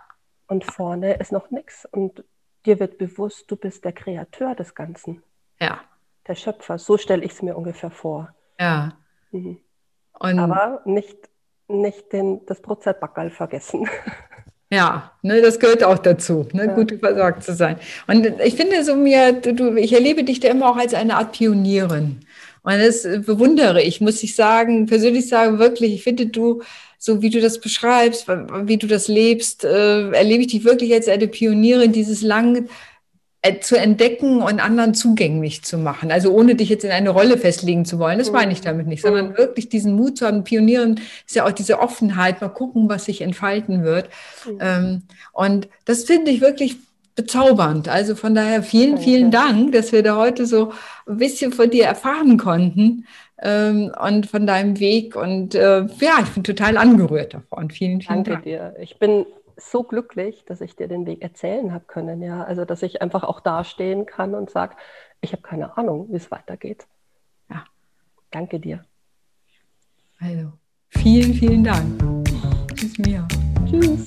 Und 0.48 0.64
vorne 0.64 1.14
ist 1.14 1.32
noch 1.32 1.50
nichts. 1.50 1.86
Und 1.90 2.24
dir 2.66 2.80
wird 2.80 2.98
bewusst, 2.98 3.50
du 3.50 3.56
bist 3.56 3.84
der 3.84 3.92
Kreateur 3.92 4.54
des 4.54 4.74
Ganzen. 4.74 5.22
Ja. 5.60 5.80
Der 6.26 6.34
Schöpfer. 6.34 6.78
So 6.78 6.98
stelle 6.98 7.24
ich 7.24 7.32
es 7.32 7.42
mir 7.42 7.56
ungefähr 7.56 7.90
vor. 7.90 8.34
Ja. 8.58 8.96
Mhm. 9.30 9.60
Aber 10.12 10.82
nicht, 10.84 11.16
nicht 11.68 12.12
den, 12.12 12.44
das 12.46 12.60
Brotzeitbackerl 12.60 13.30
vergessen. 13.30 13.88
Ja, 14.70 15.12
ne, 15.22 15.40
das 15.42 15.60
gehört 15.60 15.84
auch 15.84 15.98
dazu, 15.98 16.48
ne, 16.52 16.66
ja. 16.66 16.74
gut 16.74 16.98
versorgt 16.98 17.44
zu 17.44 17.54
sein. 17.54 17.76
Und 18.08 18.26
ich 18.44 18.54
finde 18.54 18.82
so 18.82 18.96
mir, 18.96 19.32
du, 19.32 19.76
ich 19.76 19.92
erlebe 19.92 20.24
dich 20.24 20.40
da 20.40 20.48
immer 20.48 20.70
auch 20.70 20.76
als 20.76 20.92
eine 20.92 21.16
Art 21.16 21.32
Pionierin. 21.32 22.20
Und 22.62 22.78
das 22.80 23.02
bewundere 23.02 23.80
ich, 23.80 24.00
muss 24.00 24.24
ich 24.24 24.34
sagen, 24.34 24.86
persönlich 24.86 25.28
sagen, 25.28 25.60
wirklich, 25.60 25.94
ich 25.94 26.02
finde 26.02 26.26
du, 26.26 26.62
so 26.98 27.22
wie 27.22 27.30
du 27.30 27.40
das 27.40 27.60
beschreibst, 27.60 28.26
wie 28.26 28.76
du 28.76 28.88
das 28.88 29.06
lebst, 29.06 29.64
äh, 29.64 30.10
erlebe 30.10 30.42
ich 30.42 30.48
dich 30.48 30.64
wirklich 30.64 30.92
als 30.92 31.06
eine 31.06 31.28
Pionierin 31.28 31.92
dieses 31.92 32.22
langen 32.22 32.68
zu 33.60 33.76
entdecken 33.76 34.42
und 34.42 34.60
anderen 34.60 34.94
zugänglich 34.94 35.62
zu 35.62 35.78
machen. 35.78 36.10
Also 36.10 36.32
ohne 36.32 36.54
dich 36.54 36.68
jetzt 36.68 36.84
in 36.84 36.90
eine 36.90 37.10
Rolle 37.10 37.38
festlegen 37.38 37.84
zu 37.84 37.98
wollen, 37.98 38.18
das 38.18 38.32
meine 38.32 38.52
ich 38.52 38.60
mhm. 38.60 38.64
damit 38.64 38.86
nicht, 38.86 39.02
sondern 39.02 39.30
mhm. 39.30 39.38
wirklich 39.38 39.68
diesen 39.68 39.94
Mut 39.94 40.18
zu 40.18 40.26
haben. 40.26 40.44
Pionieren 40.44 41.00
ist 41.26 41.36
ja 41.36 41.46
auch 41.46 41.52
diese 41.52 41.80
Offenheit, 41.80 42.40
mal 42.40 42.48
gucken, 42.48 42.88
was 42.88 43.06
sich 43.06 43.20
entfalten 43.20 43.84
wird. 43.84 44.08
Mhm. 44.46 44.58
Ähm, 44.60 45.02
und 45.32 45.68
das 45.84 46.04
finde 46.04 46.30
ich 46.30 46.40
wirklich 46.40 46.76
bezaubernd. 47.14 47.88
Also 47.88 48.14
von 48.14 48.34
daher 48.34 48.62
vielen, 48.62 48.96
Danke. 48.96 49.04
vielen 49.04 49.30
Dank, 49.30 49.72
dass 49.72 49.90
wir 49.90 50.02
da 50.02 50.16
heute 50.16 50.46
so 50.46 50.72
ein 51.06 51.16
bisschen 51.16 51.52
von 51.52 51.70
dir 51.70 51.86
erfahren 51.86 52.36
konnten 52.36 53.06
ähm, 53.42 53.92
und 54.00 54.26
von 54.26 54.46
deinem 54.46 54.78
Weg. 54.78 55.16
Und 55.16 55.54
äh, 55.54 55.86
ja, 56.00 56.18
ich 56.22 56.30
bin 56.34 56.44
total 56.44 56.76
angerührt 56.76 57.34
davon. 57.34 57.70
Vielen, 57.70 58.00
vielen 58.00 58.24
Danke 58.24 58.30
Dank. 58.30 58.44
dir. 58.44 58.74
Ich 58.80 58.98
bin 58.98 59.24
so 59.56 59.82
glücklich, 59.82 60.44
dass 60.44 60.60
ich 60.60 60.76
dir 60.76 60.88
den 60.88 61.06
Weg 61.06 61.22
erzählen 61.22 61.72
habe 61.72 61.84
können. 61.86 62.22
Ja, 62.22 62.44
also 62.44 62.64
dass 62.64 62.82
ich 62.82 63.02
einfach 63.02 63.24
auch 63.24 63.40
dastehen 63.40 64.06
kann 64.06 64.34
und 64.34 64.50
sage, 64.50 64.76
ich 65.20 65.32
habe 65.32 65.42
keine 65.42 65.76
Ahnung, 65.76 66.08
wie 66.10 66.16
es 66.16 66.30
weitergeht. 66.30 66.86
Ja. 67.50 67.64
Danke 68.30 68.60
dir. 68.60 68.84
Also, 70.18 70.52
vielen, 70.88 71.34
vielen 71.34 71.64
Dank. 71.64 72.02
Tschüss, 72.74 72.98
Mia. 72.98 73.26
Tschüss. 73.66 74.06